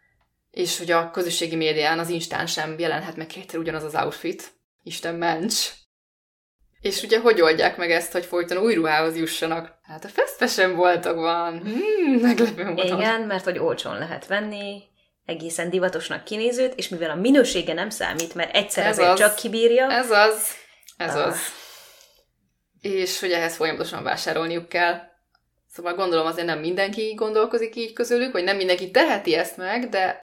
[0.50, 4.52] és hogy a közösségi médián az Instán sem jelenhet meg kétszer ugyanaz az outfit.
[4.82, 5.70] Isten ments!
[6.80, 9.78] És ugye hogy oldják meg ezt, hogy folyton új ruhához jussanak?
[9.82, 11.60] Hát a fast fashion boltokban.
[11.60, 12.98] Hmm, meglepő módon.
[12.98, 14.82] Igen, mert hogy olcsón lehet venni,
[15.24, 19.18] egészen divatosnak kinézőt, és mivel a minősége nem számít, mert egyszer Ez azért az.
[19.18, 20.46] csak kibírja, Ez az.
[20.96, 21.26] Ez Ah.
[21.26, 21.36] az.
[22.82, 25.00] És hogy ehhez folyamatosan vásárolniuk kell.
[25.68, 30.20] Szóval gondolom azért nem mindenki gondolkozik így közülük, vagy nem mindenki teheti ezt meg, de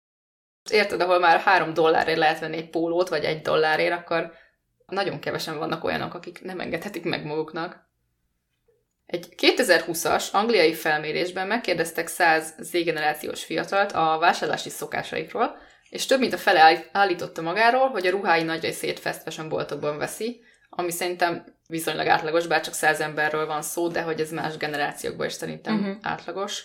[0.71, 4.31] érted, ahol már három dollárért lehet venni egy pólót, vagy egy dollárért, akkor
[4.85, 7.87] nagyon kevesen vannak olyanok, akik nem engedhetik meg maguknak.
[9.05, 15.57] Egy 2020-as angliai felmérésben megkérdeztek 100 Z-generációs fiatalt a vásárlási szokásaikról,
[15.89, 19.97] és több mint a fele állí- állította magáról, hogy a ruhái nagy részét fashion boltokban
[19.97, 24.57] veszi, ami szerintem viszonylag átlagos, bár csak 100 emberről van szó, de hogy ez más
[24.57, 25.95] generációkban is szerintem uh-huh.
[26.01, 26.63] átlagos.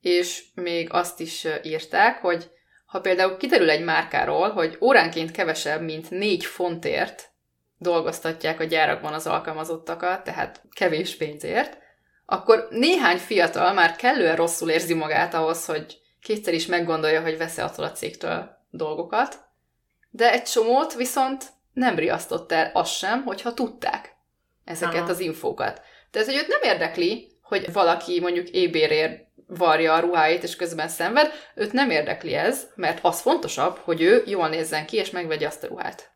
[0.00, 2.50] És még azt is írták, hogy
[2.86, 7.30] ha például kiderül egy márkáról, hogy óránként kevesebb, mint 4 fontért
[7.78, 11.78] dolgoztatják a gyárakban az alkalmazottakat, tehát kevés pénzért,
[12.26, 17.64] akkor néhány fiatal már kellően rosszul érzi magát ahhoz, hogy kétszer is meggondolja, hogy vesz-e
[17.64, 19.38] attól a cégtől dolgokat,
[20.10, 24.14] de egy csomót viszont nem riasztott el az sem, hogyha tudták
[24.64, 25.10] ezeket Aha.
[25.10, 25.80] az infókat.
[26.10, 31.32] Tehát, hogy őt nem érdekli, hogy valaki mondjuk ébérért varja a ruháit, és közben szenved,
[31.54, 35.64] őt nem érdekli ez, mert az fontosabb, hogy ő jól nézzen ki, és megvegye azt
[35.64, 36.10] a ruhát.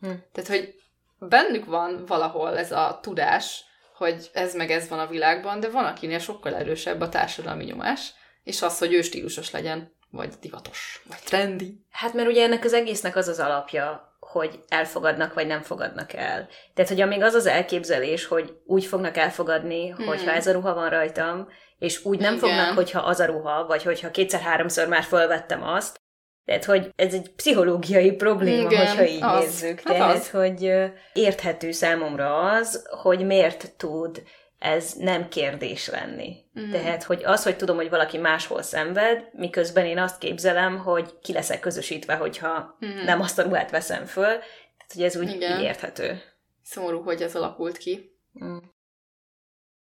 [0.00, 0.10] Hm.
[0.32, 0.74] Tehát, hogy
[1.18, 3.64] bennük van valahol ez a tudás,
[3.96, 8.14] hogy ez meg ez van a világban, de van, akinél sokkal erősebb a társadalmi nyomás,
[8.44, 11.84] és az, hogy ő stílusos legyen, vagy divatos, vagy trendi.
[11.90, 16.48] Hát mert ugye ennek az egésznek az az alapja, hogy elfogadnak vagy nem fogadnak el.
[16.74, 20.06] Tehát, hogy amíg az az elképzelés, hogy úgy fognak elfogadni, hmm.
[20.06, 22.48] hogyha ez a ruha van rajtam, és úgy nem Igen.
[22.48, 26.00] fognak, hogyha az a ruha, vagy hogyha kétszer-háromszor már fölvettem azt.
[26.44, 29.44] Tehát, hogy ez egy pszichológiai probléma, Igen, hogyha így az.
[29.44, 29.80] nézzük.
[29.80, 30.30] Hát Tehát, az.
[30.30, 30.72] hogy
[31.12, 34.22] érthető számomra az, hogy miért tud
[34.62, 36.36] ez nem kérdés lenni.
[36.52, 36.70] Mhm.
[36.70, 41.32] Tehát, hogy az, hogy tudom, hogy valaki máshol szenved, miközben én azt képzelem, hogy ki
[41.32, 43.04] leszek közösítve, hogyha Mhm.
[43.04, 44.24] nem azt a ruhát veszem föl.
[44.38, 45.58] Tehát, hogy ez úgy Igen.
[45.58, 46.20] így érthető.
[46.62, 48.16] Szomorú, hogy ez alakult ki.
[48.44, 48.56] Mm.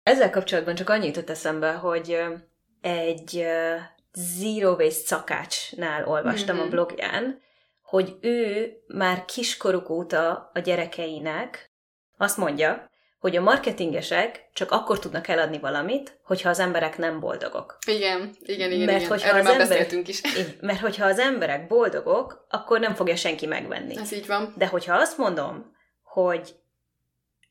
[0.04, 2.18] Ezzel kapcsolatban csak annyit jutott eszembe, hogy
[2.82, 3.46] egy
[4.14, 6.66] Zero Waste szakácsnál olvastam Mhm.
[6.66, 7.42] a blogján,
[7.82, 11.72] hogy ő már kiskoruk óta a gyerekeinek
[12.18, 12.90] azt mondja,
[13.26, 17.78] hogy a marketingesek csak akkor tudnak eladni valamit, hogyha az emberek nem boldogok.
[17.88, 19.10] Igen, igen, igen, Mert igen.
[19.10, 20.22] hogyha Erről az már ember- beszéltünk is.
[20.24, 23.98] Így, mert hogyha az emberek boldogok, akkor nem fogja senki megvenni.
[23.98, 24.54] Ez így van.
[24.58, 26.56] De hogyha azt mondom, hogy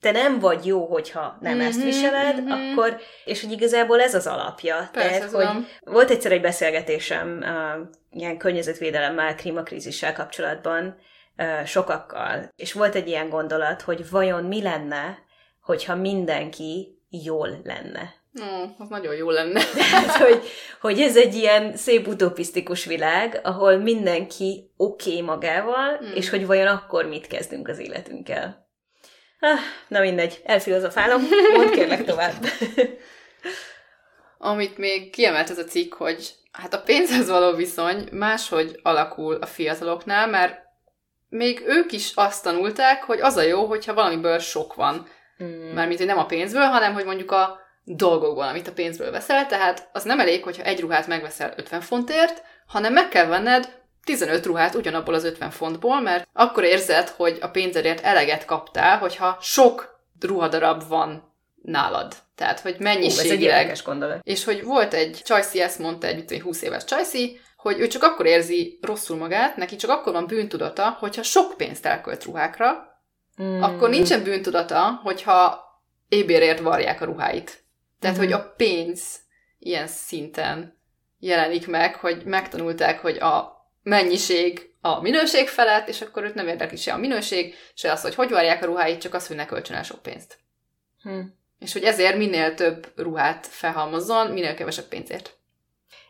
[0.01, 2.51] te nem vagy jó, hogyha nem ezt Mhm, viseled, mhm.
[2.53, 4.89] akkor, és hogy igazából ez az alapja.
[4.93, 5.67] Persze, Tehát, hogy van.
[5.81, 10.97] volt egyszer egy beszélgetésem uh, ilyen környezetvédelemmel, klímakrízissel kapcsolatban
[11.37, 15.19] uh, sokakkal, és volt egy ilyen gondolat, hogy vajon mi lenne,
[15.65, 18.15] hogyha mindenki jól lenne.
[18.43, 19.65] Ó, az nagyon jó lenne.
[19.75, 20.43] Tehát, hogy,
[20.81, 26.13] hogy ez egy ilyen szép utopisztikus világ, ahol mindenki oké okay magával, Hmm.
[26.15, 28.69] és hogy vajon akkor mit kezdünk az életünkkel.
[29.41, 31.23] Ah, na mindegy, elfilozofálom,
[31.55, 32.45] mondd kérlek tovább.
[34.39, 39.47] Amit még kiemelt ez a cikk, hogy hát a pénzhez való viszony máshogy alakul a
[39.47, 40.59] fiataloknál, mert
[41.29, 45.09] még ők is azt tanulták, hogy az a jó, hogyha valamiből sok van.
[45.37, 45.73] Hmm.
[45.75, 49.89] Mármint, hogy nem a pénzből, hanem, hogy mondjuk a dolgokból, amit a pénzből veszel, tehát
[49.93, 54.75] az nem elég, hogyha egy ruhát megveszel 50 fontért, hanem meg kell venned 15 ruhát
[54.75, 60.89] ugyanabból az 50 fontból, mert akkor érzed, hogy a pénzedért eleget kaptál, hogyha sok ruhadarab
[60.89, 62.15] van nálad.
[62.35, 64.21] Tehát, hogy Hú, ez egy mennyiségileg érdekes gondolat.
[64.23, 67.81] és hogy volt egy Csajci, ezt mondta egy mit tudom én, 20 éves Csajci, hogy
[67.81, 72.25] ő csak akkor érzi rosszul magát, neki csak akkor van bűntudata, hogyha sok pénzt elkölt
[72.25, 72.94] ruhákra,
[73.43, 73.63] Mm.
[73.63, 75.65] akkor nincsen bűntudata, hogyha
[76.09, 77.65] ébérért varják a ruháit.
[78.01, 78.25] Tehát, Mhm.
[78.25, 79.21] hogy a pénz
[79.59, 80.79] ilyen szinten
[81.19, 86.77] jelenik meg, hogy megtanulták, hogy a mennyiség a minőség felett, és akkor őt nem érdekli
[86.77, 89.77] se a minőség, se az, hogy hogy varják a ruháit, csak az, hogy ne költsön
[89.77, 90.39] el sok pénzt.
[91.03, 91.21] Hm.
[91.59, 95.37] És hogy ezért minél több ruhát felhalmozzon, minél kevesebb pénzért.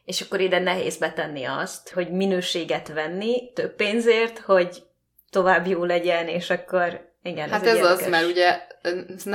[0.05, 4.83] És akkor ide nehéz betenni azt, hogy minőséget venni több pénzért, hogy
[5.31, 8.67] tovább jó legyen, és akkor igen, Hát ez, ez az, mert ugye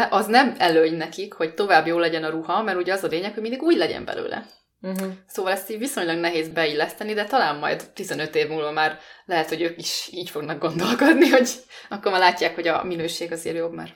[0.10, 3.34] az nem előny nekik, hogy tovább jó legyen a ruha, mert ugye az a lényeg,
[3.34, 4.46] hogy mindig úgy legyen belőle.
[4.82, 5.12] Uh-huh.
[5.28, 9.62] Szóval ezt így viszonylag nehéz beilleszteni, de talán majd 15 év múlva már lehet, hogy
[9.62, 11.50] ők is így fognak gondolkodni, hogy
[11.90, 13.94] akkor már látják, hogy a minőség azért jobb, mert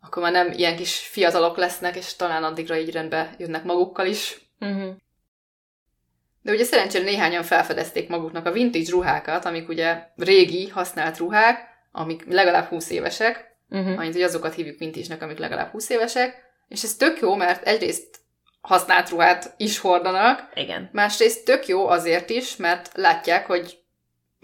[0.00, 4.40] akkor már nem ilyen kis fiatalok lesznek, és talán addigra így rendbe jönnek magukkal is.
[4.60, 4.94] Uh-huh.
[6.42, 12.24] De ugye szerencsére néhányan felfedezték maguknak a vintage ruhákat, amik ugye régi, használt ruhák, amik
[12.28, 13.98] legalább 20 évesek, uh-huh.
[13.98, 18.18] annyit, hogy azokat hívjuk vintage amik legalább 20 évesek, és ez tök jó, mert egyrészt
[18.60, 20.88] használt ruhát is hordanak, Igen.
[20.92, 23.78] másrészt tök jó azért is, mert látják, hogy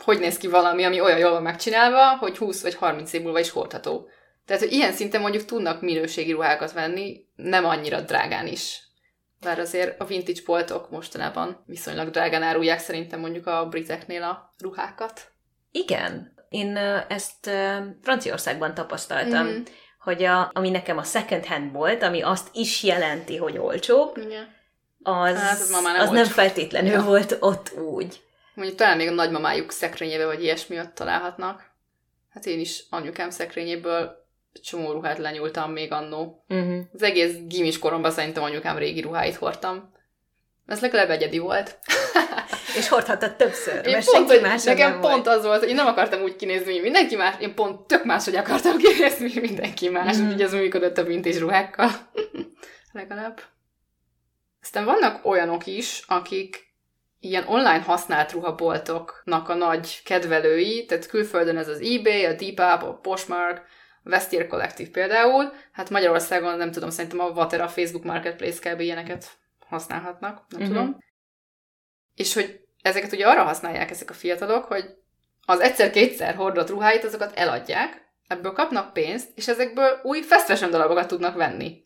[0.05, 3.39] hogy néz ki valami, ami olyan jól van megcsinálva, hogy 20 vagy 30 év múlva
[3.39, 4.09] is hordható.
[4.47, 8.81] Tehát, hogy ilyen szinten mondjuk tudnak minőségi ruhákat venni, nem annyira drágán is.
[9.41, 15.33] Bár azért a vintage boltok mostanában viszonylag drágán árulják szerintem mondjuk a briteknél a ruhákat.
[15.71, 16.35] Igen.
[16.49, 16.77] Én
[17.09, 17.51] ezt
[18.03, 19.63] Franciaországban tapasztaltam, mm-hmm.
[19.99, 24.55] hogy a, ami nekem a second hand volt, ami azt is jelenti, hogy olcsó, Igen.
[25.03, 27.03] az, hát, az, nem, az nem feltétlenül ja.
[27.03, 28.21] volt ott úgy.
[28.55, 31.75] Mondjuk talán még a nagymamájuk szekrényébe vagy ilyesmi ott találhatnak.
[32.31, 34.25] Hát én is anyukám szekrényéből
[34.63, 36.45] csomó ruhát lenyúltam még annó.
[36.49, 36.79] Uh-huh.
[36.93, 39.93] Az egész gimis koromban szerintem anyukám régi ruháit hordtam.
[40.67, 41.79] Ez legalább egyedi volt.
[42.77, 45.39] És hordhattad többször, én mert pont, senki más Nekem nem pont volt.
[45.39, 48.37] az volt, hogy én nem akartam úgy kinézni, mint mindenki más, én pont tök máshogy
[48.37, 50.25] akartam kinézni, mint mindenki más, mm.
[50.25, 51.91] úgyhogy ez működött a vintage ruhákkal.
[52.93, 53.41] legalább.
[54.63, 56.67] Aztán vannak olyanok is, akik
[57.21, 62.99] ilyen online használt ruhaboltoknak a nagy kedvelői, tehát külföldön ez az eBay, a Depop, a
[63.03, 63.63] Poshmark,
[64.05, 68.81] a Collective például, hát Magyarországon nem tudom, szerintem a Water, a Facebook Marketplace kb.
[68.81, 69.31] ilyeneket
[69.67, 70.77] használhatnak, nem uh-huh.
[70.77, 70.99] tudom.
[72.15, 74.85] És hogy ezeket ugye arra használják ezek a fiatalok, hogy
[75.47, 81.37] az egyszer-kétszer hordott ruháit, azokat eladják, ebből kapnak pénzt, és ezekből új fast darabokat tudnak
[81.37, 81.85] venni.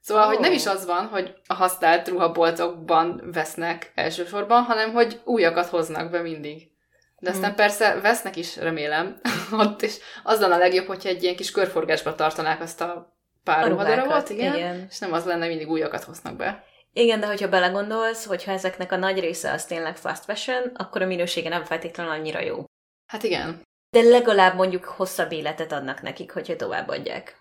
[0.00, 0.32] Szóval, oh.
[0.32, 6.10] hogy nem is az van, hogy a használt ruhaboltokban vesznek elsősorban, hanem hogy újakat hoznak
[6.10, 6.72] be mindig.
[7.18, 7.56] De aztán hmm.
[7.56, 9.20] persze vesznek is, remélem,
[9.62, 13.68] ott, és az lenne a legjobb, hogyha egy ilyen kis körforgásba tartanák azt a pár
[13.68, 16.64] ruhadarabot, igen, igen, és nem az lenne, mindig újakat hoznak be.
[16.96, 21.06] Igen, de hogyha belegondolsz, hogyha ezeknek a nagy része az tényleg fast fashion, akkor a
[21.06, 22.64] minősége nem feltétlenül annyira jó.
[23.06, 23.62] Hát igen.
[23.90, 27.36] De legalább mondjuk hosszabb életet adnak nekik, hogyha továbbadják.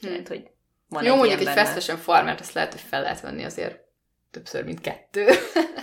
[0.00, 0.06] Hm.
[0.06, 0.50] Tehát, hogy
[0.88, 3.80] van Jó, egy mondjuk egy fast fashion farmert, azt lehet, hogy fel lehet venni azért
[4.30, 5.26] többször, mint kettő.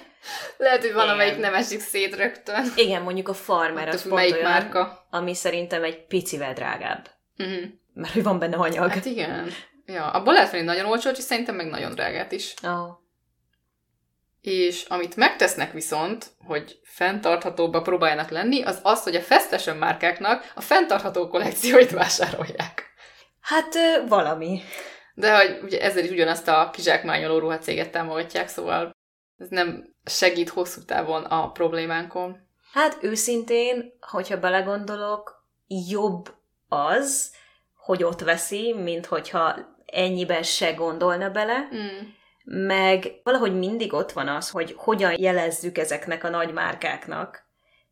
[0.57, 2.65] lehet, hogy van, amelyik nem esik szét rögtön.
[2.75, 5.07] Igen, mondjuk a farmer az pont melyik olyan, márka.
[5.09, 7.09] ami szerintem egy picivel drágább.
[7.37, 7.63] Uh-huh.
[7.93, 8.91] Mert hogy van benne anyag.
[8.91, 9.51] Hát igen.
[9.93, 12.53] Ja, abból lehet venni nagyon olcsót, és szerintem meg nagyon drágát is.
[12.63, 12.97] Oh.
[14.41, 20.61] És amit megtesznek viszont, hogy fenntarthatóbbak próbáljanak lenni, az az, hogy a fast márkáknak a
[20.61, 22.89] fenntartható kollekcióit vásárolják.
[23.39, 23.75] Hát
[24.07, 24.61] valami.
[25.13, 28.95] De hogy ugye ezzel is ugyanazt a kizsákmányoló ruhacéget támogatják, szóval
[29.37, 32.47] ez nem segít hosszú távon a problémánkon.
[32.73, 35.45] Hát őszintén, hogyha belegondolok,
[35.89, 36.33] jobb
[36.67, 37.33] az,
[37.75, 39.55] hogy ott veszi, mint hogyha
[39.91, 42.07] ennyiben se gondolna bele, mm.
[42.43, 47.47] meg valahogy mindig ott van az, hogy hogyan jelezzük ezeknek a nagy márkáknak.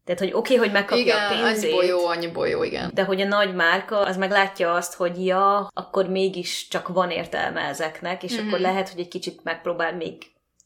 [0.05, 1.71] Tehát, hogy oké, okay, hogy megkapja igen, a pénzét.
[1.71, 2.91] Igen, jó, annyiból jó, igen.
[2.93, 7.11] De hogy a nagy márka, az meg látja azt, hogy ja, akkor mégis csak van
[7.11, 8.47] értelme ezeknek, és mm-hmm.
[8.47, 10.17] akkor lehet, hogy egy kicsit megpróbál még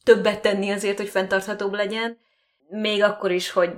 [0.04, 2.18] többet tenni azért, hogy fenntarthatóbb legyen.
[2.70, 3.70] Még akkor is, hogy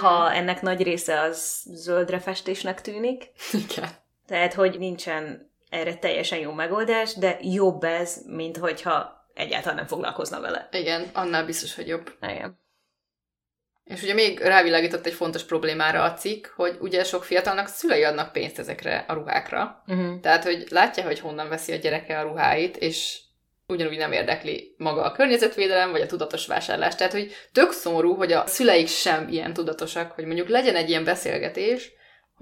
[0.00, 0.36] ha mhm.
[0.36, 3.30] ennek nagy része az zöldre festésnek tűnik.
[3.52, 3.88] Igen.
[4.26, 10.40] Tehát, hogy nincsen erre teljesen jó megoldás, de jobb ez, mint hogyha egyáltalán nem foglalkozna
[10.40, 10.68] vele.
[10.72, 12.12] Igen, annál biztos, hogy jobb.
[12.20, 12.60] Igen.
[13.84, 18.32] És ugye még rávilágított egy fontos problémára a cikk, hogy ugye sok fiatalnak szülei adnak
[18.32, 19.82] pénzt ezekre a ruhákra.
[19.86, 20.20] Uh-huh.
[20.20, 23.20] Tehát, hogy látja, hogy honnan veszi a gyereke a ruháit, és
[23.66, 26.94] ugyanúgy nem érdekli maga a környezetvédelem, vagy a tudatos vásárlás.
[26.94, 31.04] Tehát, hogy tök szomorú, hogy a szüleik sem ilyen tudatosak, hogy mondjuk legyen egy ilyen
[31.04, 31.92] beszélgetés,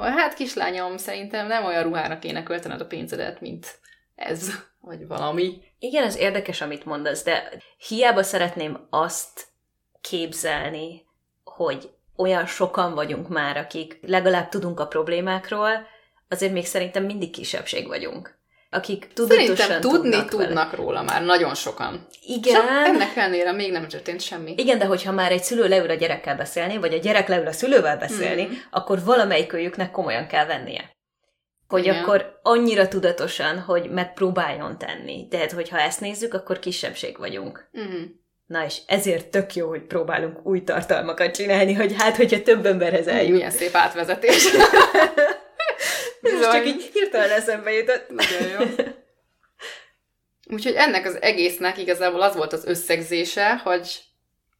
[0.08, 3.78] hát kislányom, szerintem nem olyan ruhára kéne költened a pénzedet, mint
[4.14, 5.62] ez, vagy valami.
[5.78, 7.52] Igen, ez érdekes, amit mondasz, de
[7.88, 9.46] hiába szeretném azt
[10.00, 11.06] képzelni,
[11.44, 15.86] hogy olyan sokan vagyunk már, akik legalább tudunk a problémákról,
[16.28, 18.39] azért még szerintem mindig kisebbség vagyunk.
[18.72, 20.82] Akik tudatosan Szerintem tudni tudnak, tudnak vele.
[20.82, 22.06] róla már nagyon sokan.
[22.26, 22.54] Igen.
[22.54, 24.54] Csak ennek ellenére még nem történt semmi.
[24.56, 27.52] Igen, de hogyha már egy szülő leül a gyerekkel beszélni, vagy a gyerek leül a
[27.52, 28.62] szülővel beszélni, hmm.
[28.70, 30.96] akkor valamelyikőjüknek komolyan kell vennie.
[31.68, 32.02] Hogy Igen.
[32.02, 35.28] akkor annyira tudatosan, hogy megpróbáljon tenni.
[35.28, 37.68] Tehát, hogyha ezt nézzük, akkor kisebbség vagyunk.
[37.72, 38.20] Hmm.
[38.46, 43.06] Na és ezért tök jó, hogy próbálunk új tartalmakat csinálni, hogy hát, hogyha több emberhez
[43.06, 43.32] eljut.
[43.32, 44.48] Milyen szép átvezetés.
[46.40, 48.10] Ez csak így hirtelen eszembe jutott.
[48.10, 48.66] Nagyon jó.
[50.54, 54.02] Úgyhogy ennek az egésznek igazából az volt az összegzése, hogy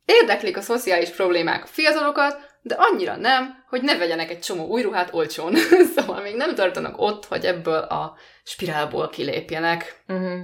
[0.05, 4.83] érdeklik a szociális problémák a fiatalokat, de annyira nem, hogy ne vegyenek egy csomó új
[4.83, 5.57] ruhát olcsón.
[5.97, 10.03] szóval még nem tartanak ott, hogy ebből a spirálból kilépjenek.
[10.09, 10.41] Uh-huh.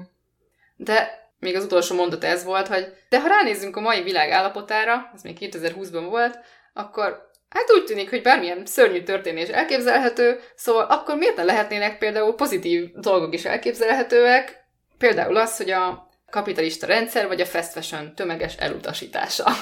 [0.77, 5.11] De még az utolsó mondat ez volt, hogy de ha ránézzünk a mai világ állapotára,
[5.15, 6.39] ez még 2020-ban volt,
[6.73, 12.35] akkor hát úgy tűnik, hogy bármilyen szörnyű történés elképzelhető, szóval akkor miért ne lehetnének például
[12.35, 14.65] pozitív dolgok is elképzelhetőek,
[14.99, 19.45] például az, hogy a kapitalista rendszer vagy a fast fashion tömeges elutasítása.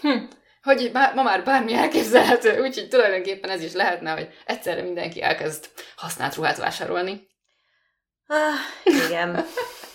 [0.00, 0.24] Hm.
[0.62, 6.34] Hogy ma már bármi elképzelhető, úgyhogy tulajdonképpen ez is lehetne, hogy egyszerre mindenki elkezd használt
[6.34, 7.28] ruhát vásárolni.
[8.26, 9.44] Ah, igen.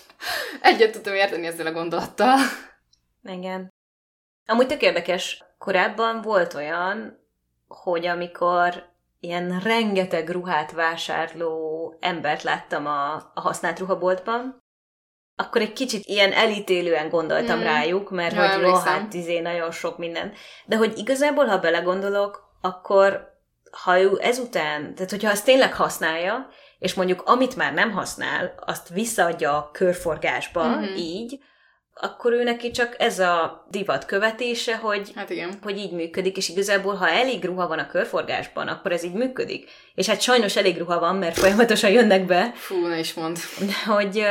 [0.61, 2.37] Egyet tudom érteni ezzel a gondolattal.
[3.23, 3.73] Igen.
[4.45, 7.19] Amúgy tök érdekes, korábban volt olyan,
[7.67, 14.63] hogy amikor ilyen rengeteg ruhát vásárló embert láttam a, a használt ruhaboltban,
[15.35, 17.63] akkor egy kicsit ilyen elítélően gondoltam mm.
[17.63, 20.33] rájuk, mert ja, hogy jó, hát izé nagyon sok minden.
[20.65, 23.29] De hogy igazából, ha belegondolok, akkor
[23.71, 28.89] ha ő ezután, tehát hogyha azt tényleg használja, és mondjuk amit már nem használ, azt
[28.89, 30.95] visszaadja a körforgásba, mm-hmm.
[30.95, 31.39] így,
[32.01, 35.59] akkor ő neki csak ez a divat követése, hogy, hát igen.
[35.61, 39.69] hogy így működik, és igazából, ha elég ruha van a körforgásban, akkor ez így működik.
[39.95, 42.51] És hát sajnos elég ruha van, mert folyamatosan jönnek be.
[42.55, 43.37] Fú, ne is mond.
[43.85, 44.25] Hogy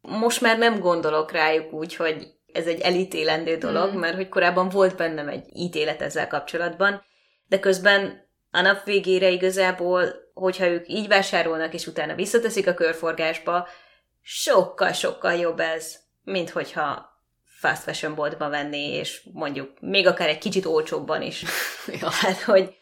[0.00, 3.98] most már nem gondolok rájuk úgy, hogy ez egy elítélendő dolog, mm.
[3.98, 7.04] mert hogy korábban volt bennem egy ítélet ezzel kapcsolatban,
[7.46, 13.68] de közben a nap végére igazából, hogyha ők így vásárolnak, és utána visszateszik a körforgásba,
[14.22, 17.08] sokkal-sokkal jobb ez, mint hogyha
[17.44, 21.44] fast fashion boltba venné, és mondjuk még akár egy kicsit olcsóbban is.
[22.00, 22.10] ja.
[22.10, 22.74] Hát, hogy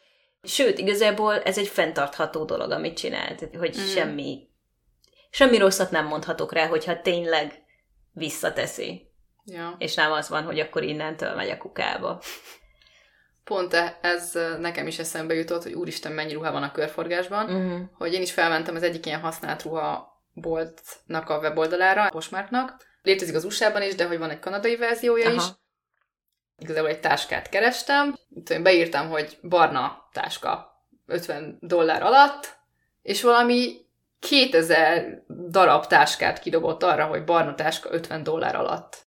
[0.43, 3.85] sőt, igazából ez egy fenntartható dolog, amit csinált, hogy mm.
[3.85, 4.49] semmi,
[5.31, 7.63] semmi rosszat nem mondhatok rá, hogyha tényleg
[8.13, 9.07] visszateszi.
[9.45, 9.75] Ja.
[9.79, 12.23] És nem az van, hogy akkor innentől megy a kukába.
[13.45, 17.81] Pont e, ez nekem is eszembe jutott, hogy úristen, mennyi ruha van a körforgásban, uh-huh.
[17.93, 22.87] hogy én is felmentem az egyik ilyen használt ruha boltnak a weboldalára, a Postmarknak.
[23.03, 25.35] Létezik az USA-ban is, de hogy van egy kanadai verziója Aha.
[25.35, 25.43] is.
[26.59, 28.19] Igazából egy táskát kerestem,
[28.51, 32.57] én beírtam, hogy barna táska 50 dollár alatt,
[33.03, 33.87] és valami
[34.19, 39.07] 2000 darab táskát kidobott arra, hogy barna táska 50 dollár alatt.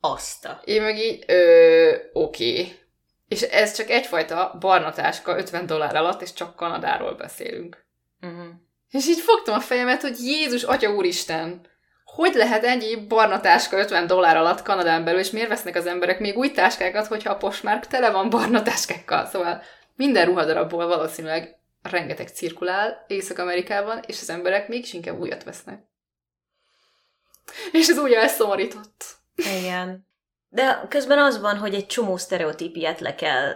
[0.00, 0.60] Azta.
[0.64, 2.50] Én meg így, ö, oké.
[2.50, 2.78] Okay.
[3.28, 7.86] És ez csak egyfajta barna táska 50 dollár alatt, és csak Kanadáról beszélünk.
[8.20, 8.46] Uh-huh.
[8.90, 11.66] És így fogtam a fejemet, hogy Jézus, Atya Úristen,
[12.18, 16.18] hogy lehet ennyi barna táska 50 dollár alatt Kanadán belül, és miért vesznek az emberek
[16.18, 19.26] még új táskákat, hogyha a postmárk tele van barna táskákkal?
[19.26, 19.62] Szóval
[19.96, 25.82] minden ruhadarabból valószínűleg rengeteg cirkulál Észak-Amerikában, és az emberek mégis inkább újat vesznek.
[27.72, 29.04] És ez úgy elszomorított.
[29.34, 30.06] Igen.
[30.48, 33.54] De közben az van, hogy egy csomó sztereotípiát le kell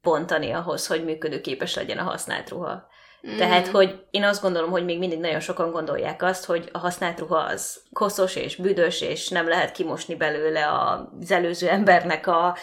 [0.00, 2.88] bontani ahhoz, hogy működőképes legyen a használt ruha.
[3.28, 3.36] Mm.
[3.36, 7.18] Tehát, hogy én azt gondolom, hogy még mindig nagyon sokan gondolják azt, hogy a használt
[7.18, 10.66] ruha az koszos és büdös, és nem lehet kimosni belőle
[11.20, 12.56] az előző embernek a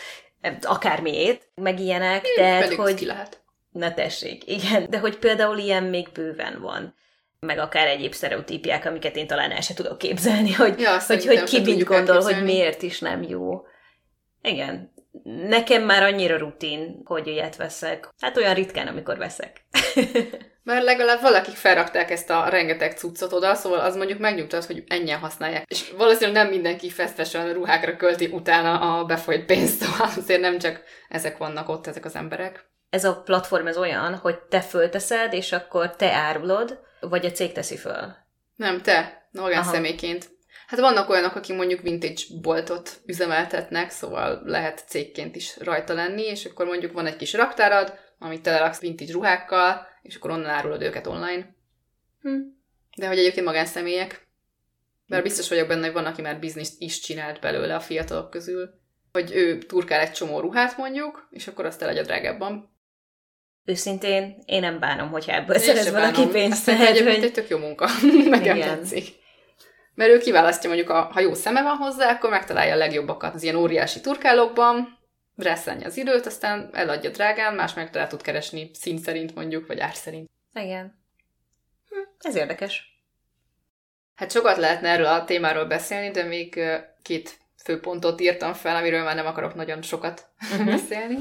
[0.62, 2.93] akármiét, meg ilyenek, mm, de hogy...
[2.93, 3.41] ki lehet.
[3.72, 6.98] Na tessék, igen, de hogy például ilyen még bőven van
[7.39, 11.43] meg akár egyéb sztereotípiák, amiket én talán el sem tudok képzelni, hogy, ja, hogy, hogy
[11.43, 12.34] ki mit gondol, elképzelni.
[12.34, 13.62] hogy miért is nem jó.
[14.41, 14.93] Igen.
[15.48, 18.10] Nekem már annyira rutin, hogy ilyet veszek.
[18.20, 19.65] Hát olyan ritkán, amikor veszek.
[20.63, 25.20] Mert legalább valakik felrakták ezt a rengeteg cuccot oda, szóval az mondjuk megnyugtat, hogy ennyien
[25.20, 25.65] használják.
[25.68, 30.84] És valószínűleg nem mindenki fesztesen ruhákra költi utána a befolyt pénzt, szóval azért nem csak
[31.10, 32.70] ezek vannak ott, ezek az emberek.
[32.89, 37.52] Ez a platform ez olyan, hogy te fölteszed, és akkor te árulod, vagy a cég
[37.52, 38.15] teszi föl?
[38.56, 40.30] Nem, te, magánszemélyként.
[40.69, 46.45] Hát vannak olyanok, akik mondjuk vintage boltot üzemeltetnek, szóval lehet cégként is rajta lenni, és
[46.45, 51.08] akkor mondjuk van egy kis raktárad, amit teleraksz vintage ruhákkal, és akkor onnan árulod őket
[51.08, 51.55] online.
[52.21, 52.38] Hm.
[52.97, 54.27] De hogy egyébként magánszemélyek.
[55.08, 58.69] Mert biztos vagyok benne, hogy van, aki már bizniszt is csinált belőle a fiatalok közül.
[59.12, 62.77] Hogy ő turkál egy csomó ruhát mondjuk, és akkor azt eladja drágábban
[63.65, 66.65] őszintén én nem bánom, hogyha ebből én szerez valaki pénzt.
[66.65, 67.23] Tehát, egyébként hogy...
[67.23, 67.89] egy tök jó munka.
[68.29, 68.77] Nekem Igen.
[68.77, 69.18] tetszik.
[70.00, 73.43] Mert ő kiválasztja mondjuk, a, ha jó szeme van hozzá, akkor megtalálja a legjobbakat az
[73.43, 74.97] ilyen óriási turkálókban,
[75.36, 79.80] reszelni az időt, aztán eladja drágán, más meg talán tud keresni szín szerint mondjuk, vagy
[79.80, 80.30] ár szerint.
[80.54, 81.00] Igen.
[81.89, 83.02] Hm, ez érdekes.
[84.16, 86.60] Hát sokat lehetne erről a témáról beszélni, de még
[87.02, 90.66] két főpontot írtam fel, amiről már nem akarok nagyon sokat uh-huh.
[90.66, 91.18] beszélni.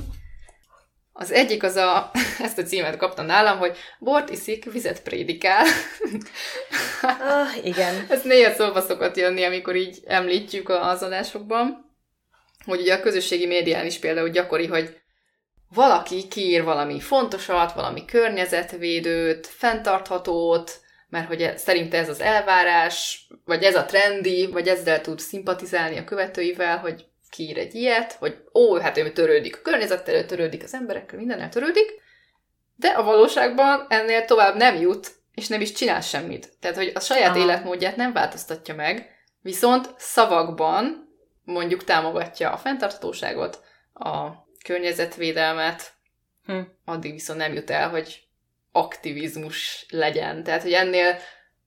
[1.20, 2.10] Az egyik az a,
[2.46, 5.64] ezt a címet kaptam nálam, hogy bort iszik, vizet prédikál.
[7.02, 8.06] ah, igen.
[8.08, 11.94] Ez néha szóba szokott jönni, amikor így említjük az adásokban,
[12.64, 14.96] hogy ugye a közösségi médián is például gyakori, hogy
[15.74, 23.74] valaki kiír valami fontosat, valami környezetvédőt, fenntarthatót, mert hogy szerinte ez az elvárás, vagy ez
[23.74, 28.96] a trendi, vagy ezzel tud szimpatizálni a követőivel, hogy kiír egy ilyet, hogy ó, hát
[28.96, 32.00] ő törődik a környezettel, törődik az emberekkel, mindennel törődik,
[32.76, 36.52] de a valóságban ennél tovább nem jut, és nem is csinál semmit.
[36.60, 37.38] Tehát, hogy a saját Aha.
[37.38, 39.10] életmódját nem változtatja meg,
[39.42, 41.08] viszont szavakban
[41.44, 43.60] mondjuk támogatja a fenntarthatóságot,
[43.94, 44.30] a
[44.64, 45.92] környezetvédelmet,
[46.44, 46.60] hm.
[46.84, 48.22] addig viszont nem jut el, hogy
[48.72, 50.42] aktivizmus legyen.
[50.42, 51.18] Tehát, hogy ennél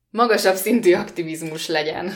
[0.10, 2.14] magasabb szintű aktivizmus legyen.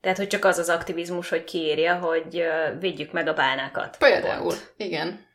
[0.00, 2.44] Tehát, hogy csak az az aktivizmus, hogy kiírja, hogy
[2.80, 3.96] védjük meg a bálnákat.
[3.98, 4.74] Például, Pont.
[4.76, 5.26] igen.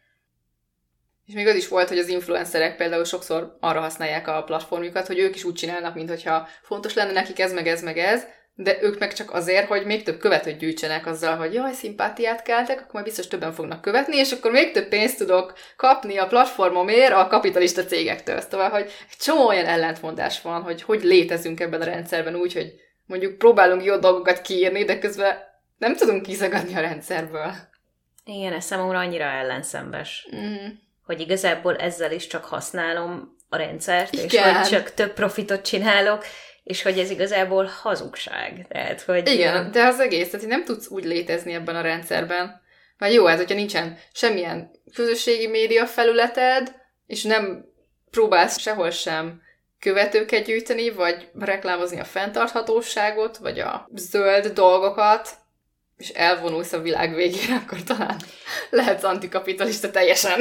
[1.25, 5.19] És még az is volt, hogy az influencerek például sokszor arra használják a platformjukat, hogy
[5.19, 8.99] ők is úgy csinálnak, mintha fontos lenne nekik ez, meg ez, meg ez, de ők
[8.99, 13.05] meg csak azért, hogy még több követőt gyűjtsenek azzal, hogy jaj, szimpátiát keltek, akkor majd
[13.05, 17.83] biztos többen fognak követni, és akkor még több pénzt tudok kapni a platformomért a kapitalista
[17.83, 18.41] cégektől.
[18.41, 22.73] Szóval, hogy egy csomó olyan ellentmondás van, hogy hogy létezünk ebben a rendszerben úgy, hogy
[23.11, 25.37] mondjuk próbálunk jó dolgokat kiírni, de közben
[25.77, 27.53] nem tudunk kiszagadni a rendszerből.
[28.25, 30.27] Igen, ez számomra annyira ellenszembes.
[30.35, 30.67] Mm.
[31.05, 34.25] Hogy igazából ezzel is csak használom a rendszert, Igen.
[34.25, 36.25] és hogy csak több profitot csinálok,
[36.63, 38.65] és hogy ez igazából hazugság.
[38.69, 39.27] Tehát, hogy...
[39.27, 42.61] Igen, de az egész, tehát nem tudsz úgy létezni ebben a rendszerben.
[42.97, 46.75] Mert jó ez, hogyha nincsen semmilyen közösségi média felületed,
[47.07, 47.65] és nem
[48.11, 49.41] próbálsz sehol sem
[49.81, 55.29] követőket gyűjteni, vagy reklámozni a fenntarthatóságot, vagy a zöld dolgokat,
[55.97, 58.17] és elvonulsz a világ végére, akkor talán
[58.69, 60.39] lehetsz antikapitalista teljesen.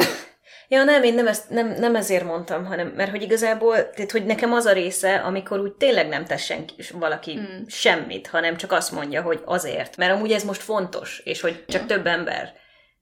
[0.68, 4.26] Ja, nem, én nem, ezt, nem, nem ezért mondtam, hanem mert hogy igazából, tehát hogy
[4.26, 7.64] nekem az a része, amikor úgy tényleg nem tesz senki, valaki hmm.
[7.68, 11.80] semmit, hanem csak azt mondja, hogy azért, mert amúgy ez most fontos, és hogy csak
[11.80, 11.86] ja.
[11.86, 12.52] több ember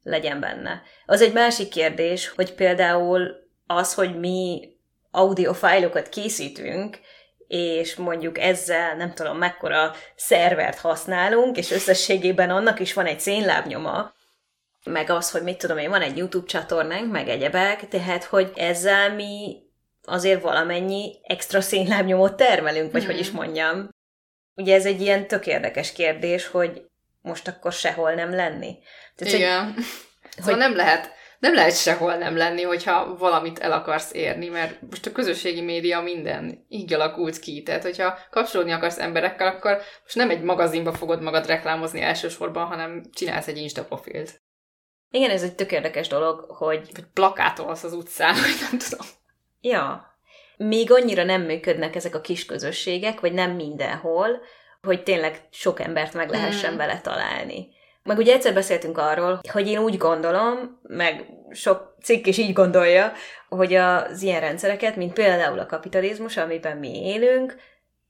[0.03, 0.83] legyen benne.
[1.07, 3.35] Az egy másik kérdés, hogy például
[3.67, 4.69] az, hogy mi
[5.19, 6.99] audiofájlokat készítünk,
[7.47, 14.13] és mondjuk ezzel nem tudom mekkora szervert használunk, és összességében annak is van egy szénlábnyoma,
[14.85, 19.15] meg az, hogy mit tudom én, van egy YouTube csatornánk, meg egyebek, tehát, hogy ezzel
[19.15, 19.57] mi
[20.03, 23.07] azért valamennyi extra szénlábnyomot termelünk, vagy mm.
[23.07, 23.89] hogy is mondjam.
[24.55, 26.83] Ugye ez egy ilyen tök érdekes kérdés, hogy
[27.21, 28.79] most akkor sehol nem lenni.
[29.17, 29.73] Tehát, Igen.
[29.75, 29.85] Hogy,
[30.31, 34.81] szóval hogy nem lehet nem lehet sehol nem lenni, hogyha valamit el akarsz érni, mert
[34.81, 37.63] most a közösségi média minden így alakult ki.
[37.63, 43.03] Tehát, hogyha kapcsolódni akarsz emberekkel, akkor most nem egy magazinba fogod magad reklámozni elsősorban, hanem
[43.13, 44.41] csinálsz egy Insta profilt.
[45.11, 46.89] Igen, ez egy tök érdekes dolog, hogy...
[46.95, 49.07] Vagy plakátolsz az utcán, vagy nem tudom.
[49.61, 50.07] Ja.
[50.57, 54.41] Még annyira nem működnek ezek a kis közösségek, vagy nem mindenhol,
[54.81, 56.77] hogy tényleg sok embert meg lehessen mm.
[56.77, 57.69] vele találni.
[58.09, 63.13] Meg ugye egyszer beszéltünk arról, hogy én úgy gondolom, meg sok cikk is így gondolja,
[63.49, 67.57] hogy az ilyen rendszereket, mint például a kapitalizmus, amiben mi élünk,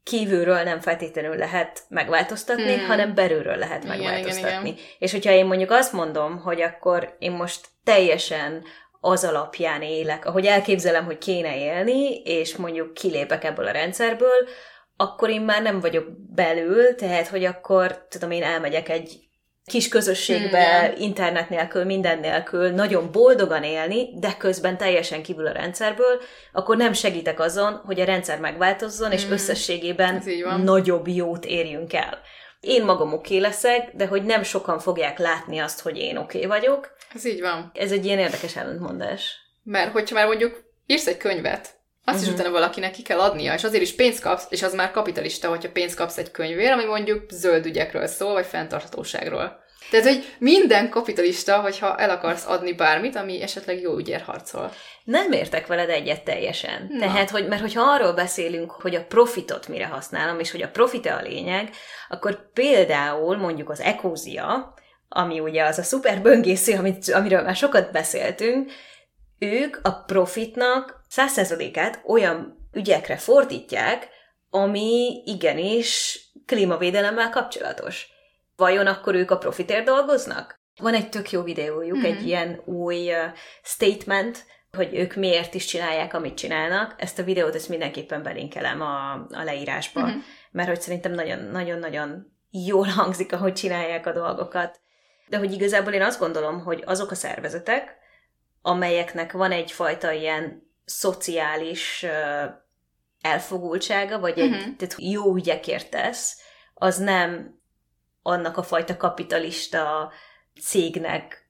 [0.03, 2.87] kívülről nem feltétlenül lehet megváltoztatni, hmm.
[2.87, 4.49] hanem belülről lehet igen, megváltoztatni.
[4.49, 4.79] Igen, igen.
[4.99, 8.63] És hogyha én mondjuk azt mondom, hogy akkor én most teljesen
[9.01, 14.49] az alapján élek, ahogy elképzelem, hogy kéne élni, és mondjuk kilépek ebből a rendszerből,
[14.97, 19.28] akkor én már nem vagyok belül, tehát hogy akkor, tudom én, elmegyek egy
[19.69, 21.03] kis közösségbe, hmm.
[21.03, 26.21] internet nélkül, minden nélkül nagyon boldogan élni, de közben teljesen kívül a rendszerből,
[26.53, 29.33] akkor nem segítek azon, hogy a rendszer megváltozzon, és hmm.
[29.33, 30.23] összességében
[30.65, 32.19] nagyobb jót érjünk el.
[32.61, 36.45] Én magam oké okay leszek, de hogy nem sokan fogják látni azt, hogy én oké
[36.45, 36.97] okay vagyok.
[37.15, 37.71] Ez így van.
[37.75, 39.37] Ez egy ilyen érdekes ellentmondás.
[39.63, 41.78] Mert hogyha már mondjuk írsz egy könyvet,
[42.09, 42.23] azt uh-huh.
[42.23, 42.41] is mhm.
[42.41, 45.71] utána valakinek ki kell adnia, és azért is pénzt kapsz, és az már kapitalista, hogyha
[45.71, 49.67] pénzt kapsz egy könyvér, ami mondjuk zöld ügyekről szól, vagy fenntarthatóságról.
[49.91, 54.73] Tehát, hogy minden kapitalista, hogyha el akarsz adni bármit, ami esetleg jó ügyért harcol.
[55.05, 56.89] Nem értek veled egyet teljesen.
[56.91, 56.99] Na.
[56.99, 61.07] Tehát, hogy, mert hogyha arról beszélünk, hogy a profitot mire használom, és hogy a profit
[61.07, 61.71] a lényeg,
[62.09, 64.75] akkor például mondjuk az ekózia,
[65.09, 68.71] ami ugye az a szuper böngésző, amit, amiről már sokat beszéltünk,
[69.39, 74.09] ők a profitnak százszerzadékát olyan ügyekre fordítják,
[74.51, 78.07] ami igenis klímavédelemmel kapcsolatos.
[78.57, 80.57] Vajon akkor ők a profitért dolgoznak?
[80.81, 82.05] Van egy tök jó videójuk, mm-hmm.
[82.05, 83.19] egy ilyen új uh,
[83.63, 86.95] statement, hogy ők miért is csinálják, amit csinálnak.
[86.99, 90.19] Ezt a videót ezt mindenképpen belinkelem a, a leírásba, mm-hmm.
[90.51, 91.13] mert hogy szerintem
[91.51, 94.81] nagyon-nagyon jól hangzik, ahogy csinálják a dolgokat.
[95.29, 97.97] De hogy igazából én azt gondolom, hogy azok a szervezetek,
[98.63, 102.07] amelyeknek van egyfajta ilyen szociális
[103.21, 104.77] elfogultsága, vagy egy uh-huh.
[104.77, 106.41] tehát jó ügyekért tesz,
[106.75, 107.61] az nem
[108.23, 110.13] annak a fajta kapitalista
[110.61, 111.47] cégnek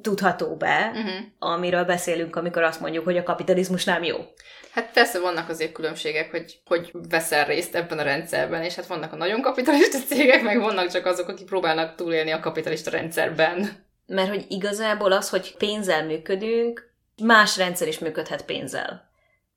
[0.00, 1.26] tudható be, Uh-huh.
[1.38, 4.16] amiről beszélünk, amikor azt mondjuk, hogy a kapitalizmus nem jó.
[4.70, 9.12] Hát persze vannak azért különbségek, hogy hogy veszel részt ebben a rendszerben, és hát vannak
[9.12, 13.86] a nagyon kapitalista cégek, meg vannak csak azok, akik próbálnak túlélni a kapitalista rendszerben.
[14.06, 16.89] Mert hogy igazából az, hogy pénzzel működünk,
[17.20, 19.10] más rendszer is működhet pénzzel.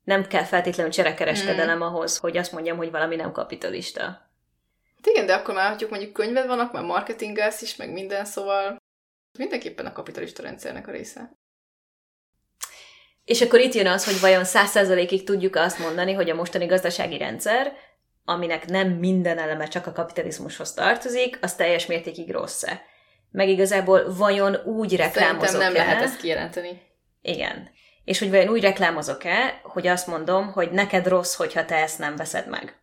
[0.04, 1.88] Nem kell feltétlenül cserekereskedelem Hmm.
[1.88, 4.02] ahhoz, hogy azt mondjam, hogy valami nem kapitalista.
[4.02, 8.82] Hát igen, de akkor már, hogy mondjuk könyved vannak, már marketingelsz is, meg minden, szóval
[9.38, 11.32] mindenképpen a kapitalista rendszernek a része.
[13.26, 16.66] És akkor itt jön az, hogy vajon száz százalékig tudjuk azt mondani, hogy a mostani
[16.66, 17.74] gazdasági rendszer,
[18.26, 22.82] aminek nem minden eleme csak a kapitalizmushoz tartozik, az teljes mértékig rossz-e.
[23.32, 26.82] Meg igazából vajon úgy Szerintem reklámozok nem lehet ezt kijelenteni.
[27.24, 27.70] Igen.
[28.04, 32.16] És hogy vajon úgy reklámozok-e, hogy azt mondom, hogy neked rossz, hogyha te ezt nem
[32.16, 32.82] veszed meg.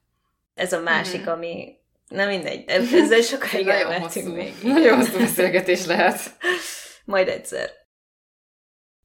[0.55, 1.31] Ez a másik, Mhm.
[1.31, 1.79] ami...
[2.09, 4.55] Na mindegy, ezzel sokáig Nagyon hosszú, még.
[4.63, 6.21] nagyon hosszú beszélgetés lehet.
[7.05, 7.71] Majd egyszer.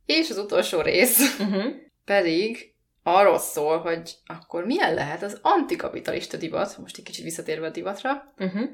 [0.05, 1.65] És az utolsó rész Uh-huh.
[2.05, 2.73] pedig
[3.03, 8.33] arról szól, hogy akkor milyen lehet az antikapitalista divat, most egy kicsit visszatérve a divatra,
[8.37, 8.69] Uh-huh.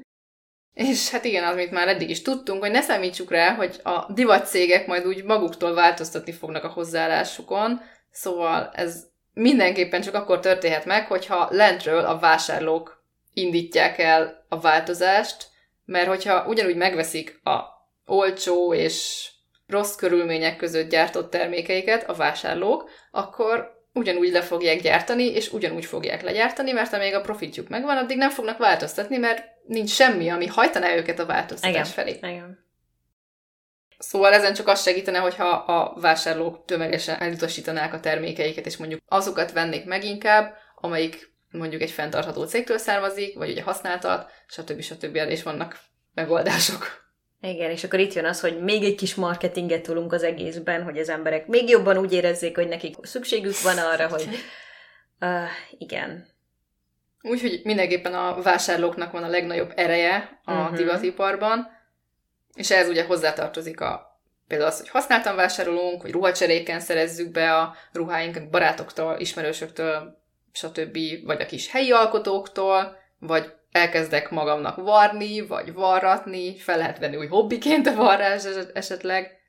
[0.74, 4.12] És hát igen, az, amit már eddig is tudtunk, hogy ne számítsuk rá, hogy a
[4.12, 11.06] divatcégek majd úgy maguktól változtatni fognak a hozzáállásukon, szóval ez mindenképpen csak akkor történhet meg,
[11.06, 13.04] hogyha lentről a vásárlók
[13.34, 15.46] indítják el a változást,
[15.84, 17.60] mert hogyha ugyanúgy megveszik a
[18.06, 19.28] olcsó és
[19.66, 26.22] rossz körülmények között gyártott termékeiket a vásárlók, akkor ugyanúgy le fogják gyártani, és ugyanúgy fogják
[26.22, 30.94] legyártani, mert amíg a profitjuk megvan, addig nem fognak változtatni, mert nincs semmi, ami hajtaná
[30.94, 31.84] őket a változtatás Igen.
[31.84, 32.32] felé.
[32.32, 32.70] Igen.
[33.98, 39.52] Szóval ezen csak azt segítene, hogyha a vásárlók tömegesen elutasítanák a termékeiket, és mondjuk azokat
[39.52, 44.80] vennék meg inkább, amelyik mondjuk egy fenntartható cégtől származik, vagy ugye használtat, stb.
[44.80, 45.16] stb.
[45.16, 45.78] és vannak
[46.14, 47.01] megoldások.
[47.44, 50.98] Igen, és akkor itt jön az, hogy még egy kis marketinget tudunk az egészben, hogy
[50.98, 54.28] az emberek még jobban úgy érezzék, hogy nekik szükségük van arra, hogy
[55.20, 55.44] uh,
[55.78, 56.26] igen.
[57.22, 60.60] Úgyhogy mindenképpen a vásárlóknak van a legnagyobb ereje a Mhm.
[60.60, 60.76] uh-huh.
[60.76, 61.70] divatiparban,
[62.54, 67.74] és ehhez ugye hozzátartozik a, például az, hogy használtan vásárolunk, hogy ruhacseréken szerezzük be a
[67.92, 70.18] ruháinkat barátoktól, ismerősöktől,
[70.52, 77.16] stb., vagy a kis helyi alkotóktól, vagy elkezdek magamnak varni, vagy varratni, fel lehet venni
[77.16, 79.40] új hobbiként a varrás eset- esetleg.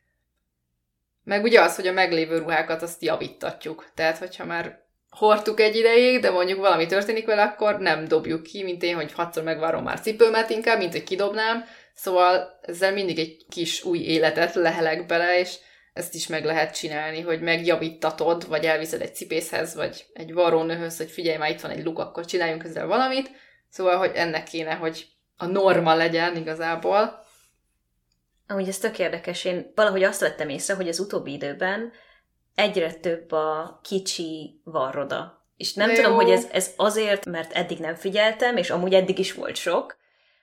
[1.23, 3.91] Meg ugye az, hogy a meglévő ruhákat azt javítatjuk.
[3.95, 8.63] Tehát, hogyha már hordtuk egy ideig, de mondjuk valami történik vele, akkor nem dobjuk ki,
[8.63, 11.65] mint én, hogy hatszor megvárom már cipőmet inkább, mint hogy kidobnám.
[11.93, 15.55] Szóval ezzel mindig egy kis új életet lehelek bele, és
[15.93, 21.11] ezt is meg lehet csinálni, hogy megjavítatod, vagy elviszed egy cipészhez, vagy egy varrónőhöz, hogy
[21.11, 23.31] figyelj, már itt van egy luk, akkor csináljunk ezzel valamit.
[23.73, 25.07] Szóval, hogy ennek kéne, hogy
[25.37, 27.23] a norma legyen igazából.
[28.47, 29.45] Amúgy ez tök érdekes.
[29.45, 31.91] Én valahogy azt vettem észre, hogy az utóbbi időben
[32.55, 35.45] egyre több a kicsi varroda.
[35.57, 36.15] És nem De tudom, jó.
[36.17, 39.97] hogy ez, ez azért, mert eddig nem figyeltem, és amúgy eddig is volt sok,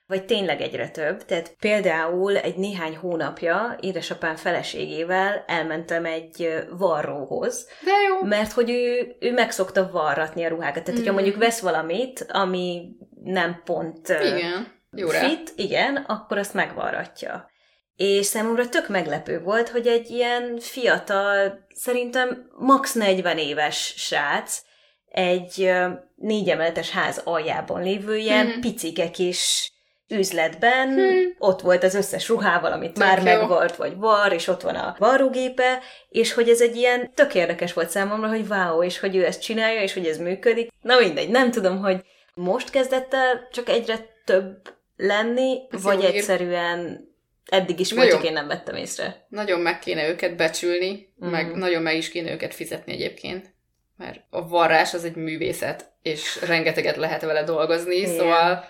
[0.07, 1.25] vagy tényleg egyre több.
[1.25, 8.27] Tehát például egy néhány hónapja édesapám feleségével elmentem egy varróhoz, De jó.
[8.27, 10.83] mert hogy ő, ő megszokta varratni a ruhákat.
[10.83, 11.15] Tehát, hogyha Mm.
[11.15, 14.79] mondjuk vesz valamit, ami nem pont Igen.
[14.95, 17.49] Jó fit, igen, akkor azt megvarratja.
[17.95, 24.61] És számomra tök meglepő volt, hogy egy ilyen fiatal, szerintem max 40 éves srác,
[25.05, 25.71] egy
[26.15, 28.59] négy emeletes ház aljában lévő ilyen Mhm.
[28.59, 29.71] picike kis
[30.07, 31.35] üzletben, Hmm.
[31.37, 33.23] ott volt az összes ruhával, amit Tök már jó.
[33.23, 37.73] megvart, vagy var, és ott van a varrógépe, és hogy ez egy ilyen tök érdekes
[37.73, 40.69] volt számomra, hogy wow, és hogy ő ezt csinálja, és hogy ez működik.
[40.81, 42.01] Na mindegy, nem tudom, hogy
[42.33, 46.15] most kezdett el csak egyre több lenni, Ez vagy jó hír.
[46.15, 47.09] egyszerűen
[47.45, 49.25] eddig is volt, csak én nem vettem észre.
[49.29, 51.29] Nagyon meg kéne őket becsülni, Mhm.
[51.29, 53.53] meg nagyon meg is kéne őket fizetni egyébként.
[53.97, 58.15] Mert a varrás az egy művészet, és rengeteget lehet vele dolgozni, Igen.
[58.17, 58.65] szóval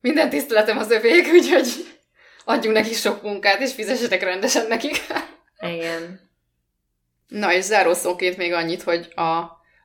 [0.00, 1.66] minden tiszteletem az övék, úgyhogy
[2.44, 4.96] adjunk neki sok munkát, és fizessetek rendesen nekik.
[5.60, 6.20] Igen.
[7.28, 9.42] Na, és zárószóként még annyit, hogy a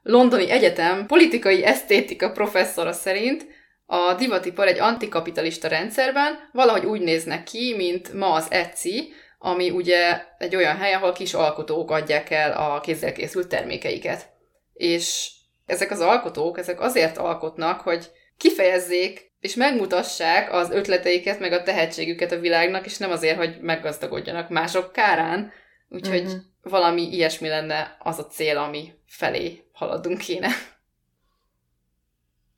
[0.09, 3.45] Londoni Egyetem politikai esztétika professzora szerint
[3.85, 10.21] a divatipar egy antikapitalista rendszerben valahogy úgy néznek ki, mint ma az Etsy, ami ugye
[10.37, 14.29] egy olyan hely, ahol kis alkotók adják el a kézzel készült termékeiket.
[14.73, 15.29] És
[15.65, 22.31] ezek az alkotók, ezek azért alkotnak, hogy kifejezzék és megmutassák az ötleteiket, meg a tehetségüket
[22.31, 25.51] a világnak, és nem azért, hogy meggazdagodjanak mások kárán.
[25.89, 26.35] Úgyhogy Mhm.
[26.61, 30.49] valami ilyesmi lenne az a cél, ami felé haladunk kéne.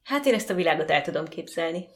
[0.03, 1.87] Hát én ezt a világot el tudom képzelni.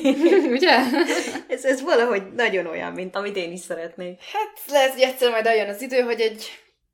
[0.56, 0.78] Ugye?
[1.48, 4.20] ez, ez valahogy nagyon olyan, mint amit én is szeretnék.
[4.32, 6.50] Hát lehet, hogy egyszer majd eljön az idő, hogy egy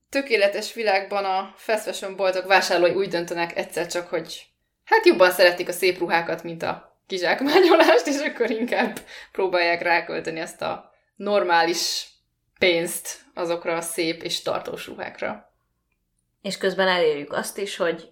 [0.09, 4.47] tökéletes világban a fast fashion boltok vásárlói úgy döntenek egyszer csak, hogy
[4.85, 8.99] hát jobban szeretik a szép ruhákat, mint a kizsákmányolást, és akkor inkább
[9.33, 12.09] próbálják rákölteni ezt a normális
[12.59, 15.48] pénzt azokra a szép és tartós ruhákra.
[16.49, 18.09] És közben elérjük azt is, hogy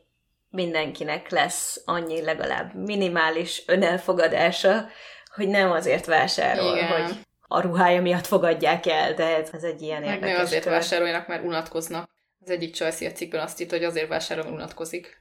[0.51, 4.89] mindenkinek lesz annyi legalább minimális önelfogadása,
[5.35, 6.89] hogy nem azért vásárol, Igen.
[6.89, 7.17] hogy
[7.49, 10.41] a ruhája miatt fogadják el, de ez egy ilyen Meg érdekes.
[10.41, 10.73] azért kör.
[10.73, 12.11] vásároljanak, mert unatkoznak.
[12.45, 15.21] Az egyik Chelsea cikkben azt írt, hogy azért vásárol, mert unatkozik.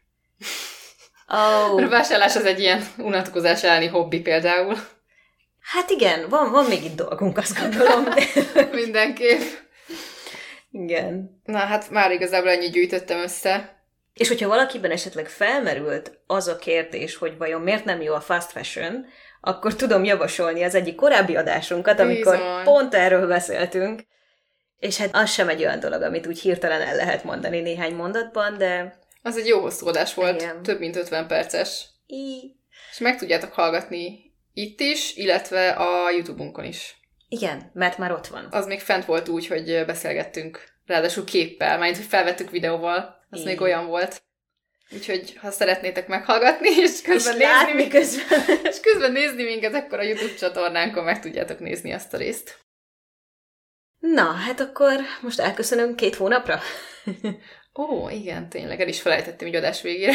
[1.27, 1.83] Oh.
[1.83, 4.75] A vásárlás az egy ilyen unatkozás elleni hobbi például.
[5.61, 8.07] Hát igen, van, van még itt dolgunk, azt gondolom.
[8.83, 9.41] Mindenképp.
[10.83, 11.41] Igen.
[11.43, 13.83] Na hát már igazából ennyi gyűjtöttem össze.
[14.13, 18.51] És hogyha valakiben esetleg felmerült az a kérdés, hogy vajon miért nem jó a fast
[18.51, 19.05] fashion,
[19.41, 22.63] akkor tudom javasolni az egyik korábbi adásunkat, amikor Bizony.
[22.63, 24.01] pont erről beszéltünk.
[24.79, 28.57] És hát az sem egy olyan dolog, amit úgy hirtelen el lehet mondani néhány mondatban,
[28.57, 28.99] de...
[29.21, 30.63] Az egy jó hosszú adás volt, Igen.
[30.63, 31.85] több mint 50 perces.
[32.05, 32.55] I...
[32.91, 36.99] És meg tudjátok hallgatni itt is, illetve a YouTube-unkon is.
[37.27, 38.47] Igen, mert már ott van.
[38.51, 43.25] Az még fent volt úgy, hogy beszélgettünk, ráadásul képpel, majd hogy felvettük videóval.
[43.29, 43.51] Az Igen.
[43.51, 44.23] még olyan volt.
[44.91, 48.39] Úgyhogy, ha szeretnétek meghallgatni, és közben, és nézni, mi közben.
[48.71, 52.59] és közben nézni minket, akkor a YouTube csatornánkon meg tudjátok nézni azt a részt.
[53.99, 56.59] Na, hát akkor most elköszönünk két hónapra.
[57.75, 60.13] Ó, igen, tényleg, el is felejtettem így adás végére.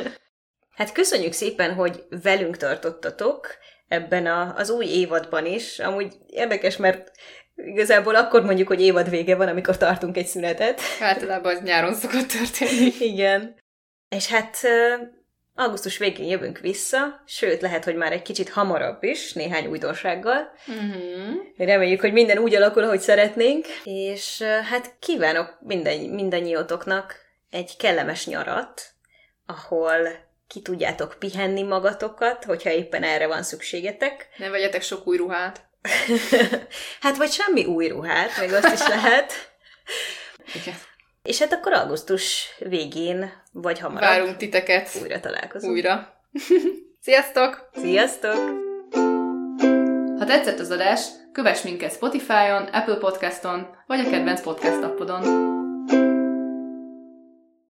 [0.78, 3.56] hát köszönjük szépen, hogy velünk tartottatok
[3.88, 5.78] ebben a, az új évadban is.
[5.78, 7.10] Amúgy érdekes, mert
[7.64, 10.80] Igazából akkor mondjuk, hogy évad vége van, amikor tartunk egy szünetet.
[11.00, 12.92] Általában az nyáron szokott történni.
[13.12, 13.54] Igen.
[14.08, 14.56] És hát
[15.54, 20.52] augusztus végén jövünk vissza, sőt, lehet, hogy már egy kicsit hamarabb is, néhány újdonsággal.
[20.66, 21.34] Uh-huh.
[21.56, 27.16] Reméljük, hogy minden úgy alakul, ahogy szeretnénk, és hát kívánok minden, mindannyiótoknak
[27.50, 28.82] egy kellemes nyarat,
[29.46, 34.28] ahol ki tudjátok pihenni magatokat, hogyha éppen erre van szükségetek.
[34.36, 35.66] Ne vegyetek sok új ruhát.
[37.00, 39.32] hát vagy semmi új ruhát, még azt is lehet.
[40.54, 40.74] Igen.
[41.22, 44.08] És hát akkor augusztus végén, vagy hamarabb.
[44.08, 44.90] Várunk titeket.
[45.02, 45.72] Újra találkozunk.
[45.72, 46.22] Újra.
[47.04, 47.70] Sziasztok!
[47.74, 48.66] Sziasztok!
[50.18, 55.57] Ha tetszett az adás, kövess minket Spotify-on, Apple Podcaston, vagy a kedvenc podcast appodon.